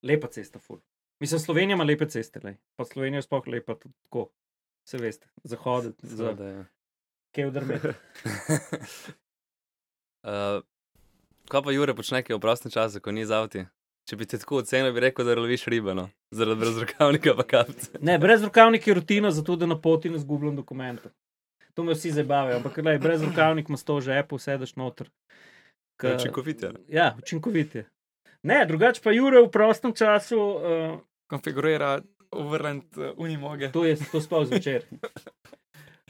[0.06, 0.78] lepa cesta, ful.
[1.20, 2.56] Mislim, Slovenija ima lepe ceste, lej.
[2.76, 4.28] pa Slovenija je sploh lepa, tudi tako.
[4.86, 6.64] Se veste, zahod, za Seveda, ja.
[7.34, 7.74] Kevdrme.
[10.22, 10.62] Uh,
[11.50, 13.64] kaj pa Jure počne nekaj v prostem času, ko ni z avti?
[14.06, 16.08] Če bi te tako ocenil, bi rekel, da loviš ribe, no?
[16.30, 17.98] zaradi brezrokavnika pa kapce.
[18.00, 21.10] Ne, brez rokavnika je rutina, zato da na poti ne zgubljam dokumentov.
[21.74, 25.10] To me vsi zabavajo, ampak lej, brez rokavnika imaš to v žepu, sedeš noter.
[26.00, 26.70] Ka- Učinkovit je.
[26.88, 27.84] Ja, učinkovit je.
[28.42, 31.96] Ne, drugače pa Jure v prostem času, uh, Konfigurira
[32.30, 33.72] overland uh, unimoge.
[33.72, 34.86] to je to spal zvečer.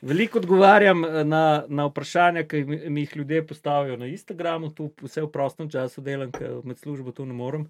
[0.03, 4.91] Veliko odgovarjam eh, na, na vprašanja, ki mi, mi jih ljudje postavijo na Instagramu, tu
[5.03, 7.65] vse v prostem času delam, ker med službo tu ne morem.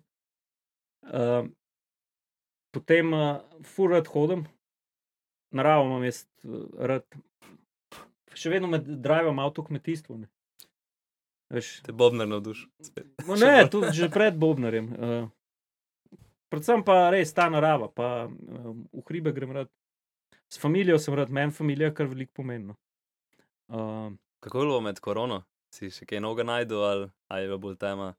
[1.07, 1.47] Uh,
[2.75, 4.45] potem uh, fur rad hodim,
[5.55, 7.07] naravo imam jaz uh, rad.
[8.37, 10.19] Še vedno med drivom avto v kmetijstvu.
[10.25, 10.29] Ne.
[11.55, 12.69] Veš, Te bobnar navdušil.
[12.83, 13.07] spet.
[13.25, 14.89] No, ne, tudi že pred Bobnarjem.
[14.93, 15.29] Uh,
[16.51, 19.71] predvsem pa res ta narava, pa um, v hribe grem rad.
[20.51, 22.75] S familijo sem rad, meni familija kar veliko pomeni.
[23.71, 24.11] Uh,
[24.43, 25.41] Kako je bilo med korono?
[25.75, 28.13] Si še kaj novega najdel ali, ali je bila bolj tema?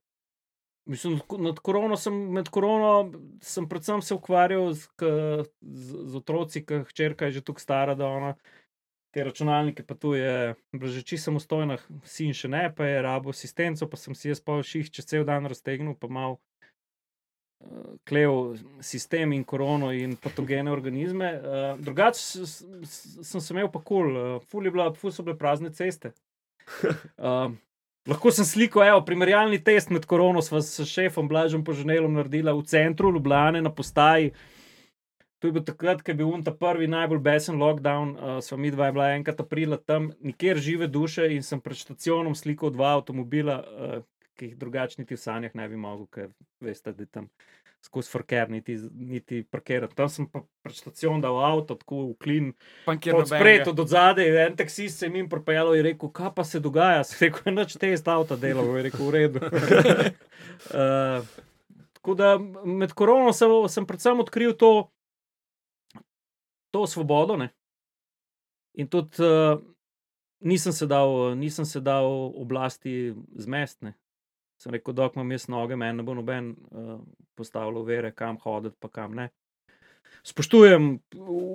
[0.88, 3.11] Mislim, nad korono sem, med korono
[3.41, 5.11] sem predvsem se ukvarjal z, k,
[5.61, 8.33] z, z otroci, ker hčerka je že tako stara, da ona
[9.15, 10.55] te računalnike, pa tu je
[11.03, 14.91] čisto samostojna, sin še ne, pa je rabo asistenco, pa sem si jaz pa ših
[14.93, 21.31] čez cel dan raztegnil, pa mal uh, klev sistem in korono in patogene organizme.
[21.39, 25.11] Uh, Drugače s- s- sem se imel pa kul, cool, uh, ful, je bila, ful
[25.15, 26.13] so bile prazne ceste.
[27.17, 27.55] Uh,
[28.07, 32.63] lahko sem sliko, evo, primerjalni test med korono sva s šefom Blažem Poženelom naredila v
[32.67, 34.31] centru Ljubljane na postaji.
[35.37, 38.71] To je bil takrat, ko je bil unta prvi najbolj besen lockdown, uh, sva mi
[38.73, 42.95] dva je bila enkrat aprila tam, nikjer žive duše in sem pred stacionom slikal dva
[42.97, 43.99] avtomobila, uh,
[44.37, 46.31] ki jih drugače niti v sanjah ne bi mogel, ker
[46.61, 47.29] veste, da je tam
[47.86, 49.95] skozi frker, niti, niti parkirati.
[49.95, 52.49] Tam sem pa pred stacionom dal avto, tako v klin,
[52.88, 56.59] od spred, od zadaj, en taksist se je jim propeljal in rekel, kaj pa se
[56.59, 57.03] dogaja.
[57.07, 59.43] Se rekel, noč te sta avto delal, je rekel, v redu.
[59.45, 61.23] uh,
[61.99, 64.89] tako da med korono sem, sem predvsem odkril to,
[66.71, 67.38] to svobodo.
[67.38, 67.51] Ne?
[68.78, 69.61] In tudi uh,
[70.39, 72.05] nisem, se dal, nisem se dal
[72.36, 73.95] oblasti zmestne.
[74.61, 76.95] Sem rekel, dok imam jaz noge, meni ne bo noben uh,
[77.37, 79.29] postavljal vere, kam hoditi, pa kam ne
[80.27, 80.99] spoštujem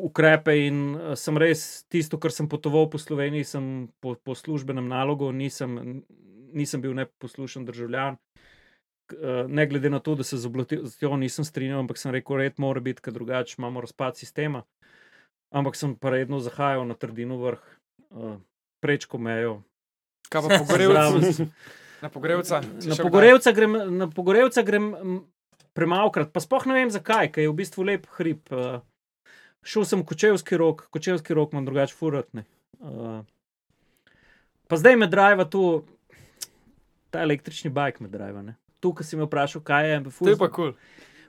[0.08, 3.64] ukrepe in eh, sem res tisto, kar sem potoval po Sloveniji, sem
[4.00, 6.02] po, po službenem nalogu, nisem,
[6.52, 8.18] nisem bil neposlušen državljan.
[9.12, 12.56] Eh, Ne glede na to, da se z oblastjo nisem strinjal, ampak sem rekel, red
[12.62, 14.64] mora biti, ker drugače imamo razpad sistema.
[15.52, 17.60] Ampak sem pa redno zahajal na trdino vrh,
[18.80, 19.58] prečko mejo.
[20.32, 21.44] Kaj pa pogorevca?
[22.02, 22.62] Na pogrevca?
[22.80, 24.90] Si Na pogorevca grem, na pogorevca grem
[25.72, 28.42] premalkrat, pa sploh ne vem zakaj, ker je v bistvu lep hrib.
[28.50, 28.80] Uh,
[29.62, 32.44] šel sem kočevski rok, kočevski rok imam drugače furatne.
[32.82, 33.22] Uh,
[34.66, 35.84] pa zdaj me driva tu,
[37.14, 38.42] ta električni bajk me driva.
[38.42, 38.58] Ne?
[38.82, 40.02] Tu, ki si me vprašal, kaj je.
[40.18, 40.74] To je pa kul.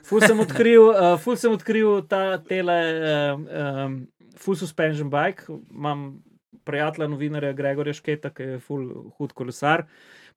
[0.03, 3.93] Ful sem odkril, uh, ful sem odkril ta tele, uh, um,
[4.35, 5.47] full suspension bike.
[5.71, 6.17] Imam
[6.67, 9.85] prijatelja, novinarja Gregorja Šketa, ki je full hud kolesar.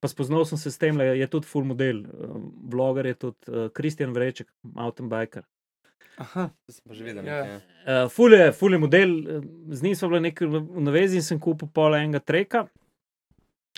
[0.01, 2.39] Pa spoznal sem se s tem, da je tudi full model, uh,
[2.73, 5.47] vloger je tudi uh, Kristjan Vreček, mountain biker.
[6.17, 6.49] Aha.
[6.67, 7.25] To sem že videl.
[7.25, 7.45] Ja.
[7.45, 10.83] nekaj, Uh, ful, je, ful je model, eh, z njim smo bili nekaj v v
[10.83, 12.67] navezi in sem kupil pol enega treka.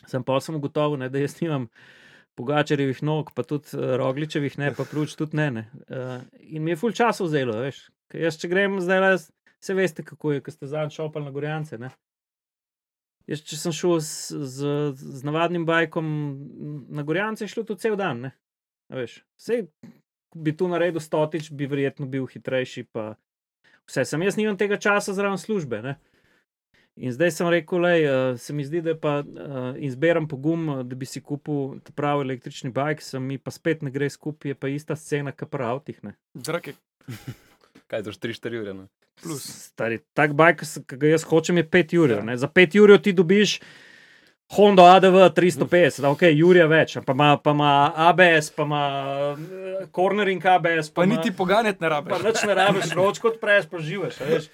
[0.07, 1.67] Sem pa sem ugotovil, ne, da jaz nimam
[2.39, 5.51] Pogačarjevih nog, pa tudi uh, Rogličevih, ne pa pruč, tudi ne.
[5.51, 5.65] ne.
[5.91, 7.89] Uh, in mi je ful časa vzelo, veš.
[8.09, 9.11] Ker jaz, če grem zdaj, le,
[9.61, 11.79] se veste, kako je, ko ste zadnjič šopali na Gorjance.
[11.79, 11.91] Ne?
[13.29, 16.07] Jaz, če sem šel z, z, z navadnim bajkom
[16.89, 18.23] na Gorjance, je šlo to cel dan.
[18.25, 18.31] Ne?
[18.89, 19.67] A Veš, Sej,
[20.33, 22.87] bi tu naredil stotič, bi verjetno bil hitrejši.
[22.89, 23.13] Pa
[23.89, 25.83] vse sem jaz, nimam tega časa zraven službe.
[25.85, 25.99] Ne?
[26.99, 30.65] In zdaj sem rekel, da uh, se mi zdi, da je pa uh, izberem pogum,
[30.73, 34.09] uh, da bi si kupil ta pravi električni bajk, sem mi pa spet ne gre
[34.11, 36.01] skupaj, je pa ista scena, kot pri avtih.
[36.03, 36.17] ne.
[36.35, 36.75] Drake,
[37.91, 38.75] Kaj to 4-4 ure?
[39.23, 39.43] Plus.
[39.43, 42.11] Stari, tak bajk, ki ga jaz hočem, je 5 ur.
[42.13, 42.37] Ja.
[42.37, 43.59] Za 5 ur ti dobiš
[44.49, 48.81] Honda ADV 350, da, ok, Jurija več, pa ima, pa ima ABS, pa ima
[49.37, 52.23] eh, cornering ABS, Pa ima- niti poganjati ne Pa rabiš.
[52.25, 54.21] nič ne rabiš, ročko odpreš, pa živiš.
[54.21, 54.49] a veš.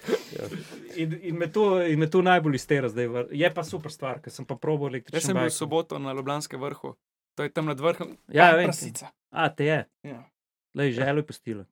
[0.97, 3.07] In, in, me to, in me to najbolj iztera zdaj.
[3.31, 6.11] Je pa super stvar, ker sem pa probo Jaz električni sem bil v soboto na
[6.11, 6.95] Ljubljanskem vrhu,
[7.35, 8.17] to je tam nad vrhom.
[8.27, 8.67] Ja, vem.
[8.67, 9.15] prasica.
[9.31, 9.79] A, te je.
[10.03, 10.27] Ja.
[10.75, 11.63] Lej, želo je postilo.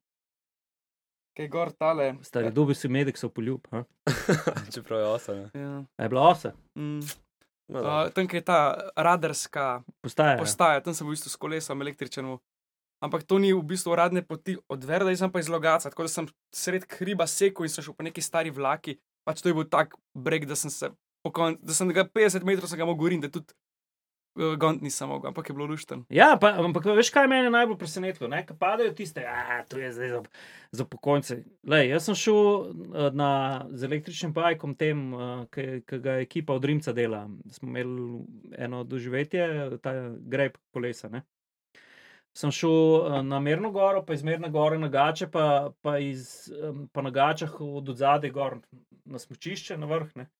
[1.33, 2.13] Kaj gor tale.
[2.21, 3.65] Stari, dobi si medek, so poljub.
[3.73, 3.83] a?
[4.73, 5.37] Čeprav je osem.
[5.53, 5.83] Ja.
[5.97, 6.53] A je bila osa?
[6.77, 6.99] Mm.
[6.99, 10.31] No, Uh, tam je ta radarska Postaja.
[10.35, 10.37] ja.
[10.37, 12.35] postaja, tam sem bil v bistvu s kolesom električnim.
[13.01, 16.05] Ampak to ni v bistvu uradne poti od Verda, jaz sem pa iz Logaca, tako
[16.05, 18.99] da sem sred hriba sekel in sem šel po neki stari vlaki.
[19.23, 20.91] Pač to je bil tak breg, da sem se
[21.23, 23.55] pokon, da sem ga 50 metrov sem ga mogel govoriti, da tudi
[24.35, 26.05] gond nisem mogel, ampak je bilo lušten.
[26.09, 28.29] Ja, pa, ampak veš, kaj me je najbolj presenetilo?
[28.29, 28.41] Ne?
[28.47, 30.21] Ko padajo tiste, a to je zdaj za,
[30.71, 31.37] za pokojnice.
[31.69, 33.29] Lej, jaz sem šel eh, na,
[33.69, 37.27] z električnim bajkom, tem, eh, ki ga ekipa od Rimca dela.
[37.51, 38.25] Smo imeli
[38.57, 41.11] eno doživetje, ta greb kolesa.
[41.13, 41.23] Ne?
[42.33, 46.49] Sem šel eh, na Merno goro, pa iz Merne gore na Gače, pa, pa, iz,
[46.91, 48.63] pa na Gačah od zadaj gor
[49.05, 50.15] na smočišče, na vrh.
[50.15, 50.31] Ne?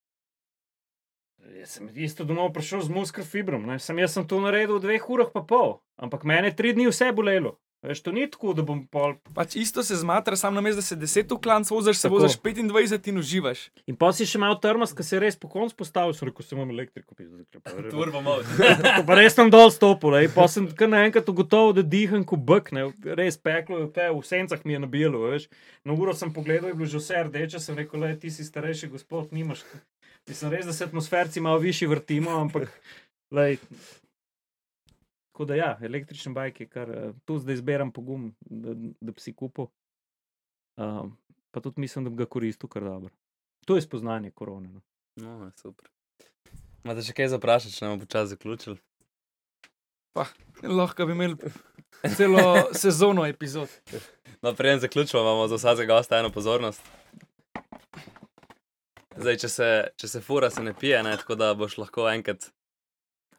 [1.44, 5.10] Jaz sem isto domov prišel z muskar fibrom, sem jaz sem to naredil v dveh
[5.10, 7.58] urah pa pol, ampak mene tri dni vse bolelo.
[7.84, 9.18] Veš, to ni tako, da bom pol.
[9.36, 13.18] Pač isto se zmatra, sam namesto da se 10 uklanc voziš, se voziš 25 in
[13.20, 13.66] uživaš.
[13.92, 16.48] In pa si še malo trmas, ker se je res po koncu postavil, sem rekel,
[16.48, 17.12] sem imel elektriko.
[17.12, 18.48] zdaj pa- Turbo mod.
[18.48, 22.72] Ko pa res sem dol stopil, ej, pa sem kar naenkrat ugotovil, da diham kot
[22.72, 22.88] ne,
[23.20, 25.52] res peklo je, te, v sencah mi je nabijalo, veš.
[25.84, 28.96] Na uro sem pogledal, je bilo že vse rdeče, sem rekel, le, ti si starejši
[28.96, 29.68] gospod, nimaš.
[30.30, 32.70] Mislim res, da se atmosferci malo višji vrtimo, ampak,
[33.32, 33.58] lej.
[35.34, 39.22] Tako da ja, električni bajk je kar, eh, tu zdaj zberam pogum, da, da bi
[39.22, 39.68] si kupil.
[40.78, 41.18] Um,
[41.52, 43.10] pa tudi mislim, da bi ga koristil kar dobro.
[43.66, 44.70] To je spoznanje korone.
[44.70, 44.82] No.
[45.16, 45.90] No, super.
[46.84, 48.78] Imate še kaj za vprašati, če ne bomo počasi zaključili?
[50.64, 51.52] Lahko bi imeli
[52.18, 52.44] celo
[52.84, 53.70] sezono epizod.
[54.42, 56.82] No, preden zaključimo, imamo za vsakega gosta eno pozornost.
[59.16, 62.50] Zdaj, če se, če se fura, se ne pije, ne, tako da boš lahko enkrat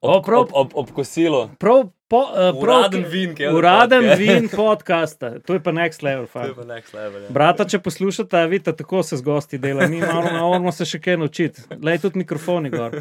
[0.01, 1.39] O, ob, prav- ob, ob, ob kosilu.
[1.57, 6.03] Prav, po, uh, prav, Uraden vin, ki je Uraden vin podcasta, to je pa next
[6.03, 6.27] level.
[6.27, 6.57] To je fakt.
[6.57, 7.22] pa next level.
[7.22, 7.31] Ja.
[7.31, 11.64] Brata, če poslušate, vidite, tako se z gosti dela, mi moramo, se še kaj naučiti.
[11.81, 12.99] Lej tudi mikrofoni gor.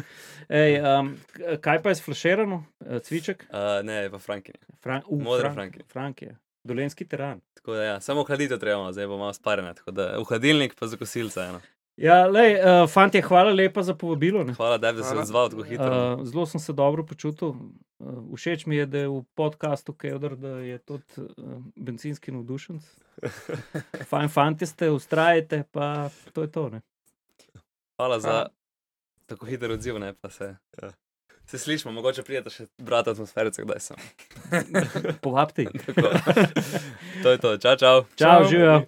[0.48, 1.12] Ej, um,
[1.60, 3.44] kaj pa je sflaširano, Eh, cviček?
[3.50, 4.56] Uh, ne, pa Frankin.
[4.80, 5.84] Fran uh, Modra Frank- Franki.
[5.88, 6.32] Frank je.
[6.64, 7.40] Dolenski teran.
[7.54, 9.74] Tako da, ja, samo hladitev trebamo, zdaj bomo malo sparjene.
[9.74, 11.40] Tako da v hladilnik pa za kosilce.
[11.42, 11.60] Eno.
[11.96, 14.44] Ja, lej, uh, fantje, hvala lepa za povabilo.
[14.44, 14.54] ne.
[14.54, 16.14] Hvala, da si se odzval tako hitro.
[16.14, 17.48] Uh, zelo sem se dobro počutil.
[17.48, 22.82] Uh, všeč mi je, da je v podkastu Kevdr, da je tudi uh, benzinski navdušenc.
[24.10, 26.68] Fajn fanti ste, ustrajate, pa to je to.
[26.68, 26.80] Ne?
[27.96, 28.48] hvala za Hvala.
[29.26, 30.56] tako hiter odziv, ne pa se.
[30.82, 30.90] Ja.
[31.46, 33.96] Se slišimo, mogoče prijete še brati atmosferice, kdaj sem.
[35.22, 35.66] Povabite.
[37.22, 38.02] To je to, čau, čau.
[38.16, 38.48] Čau, Čau.
[38.50, 38.82] živijo.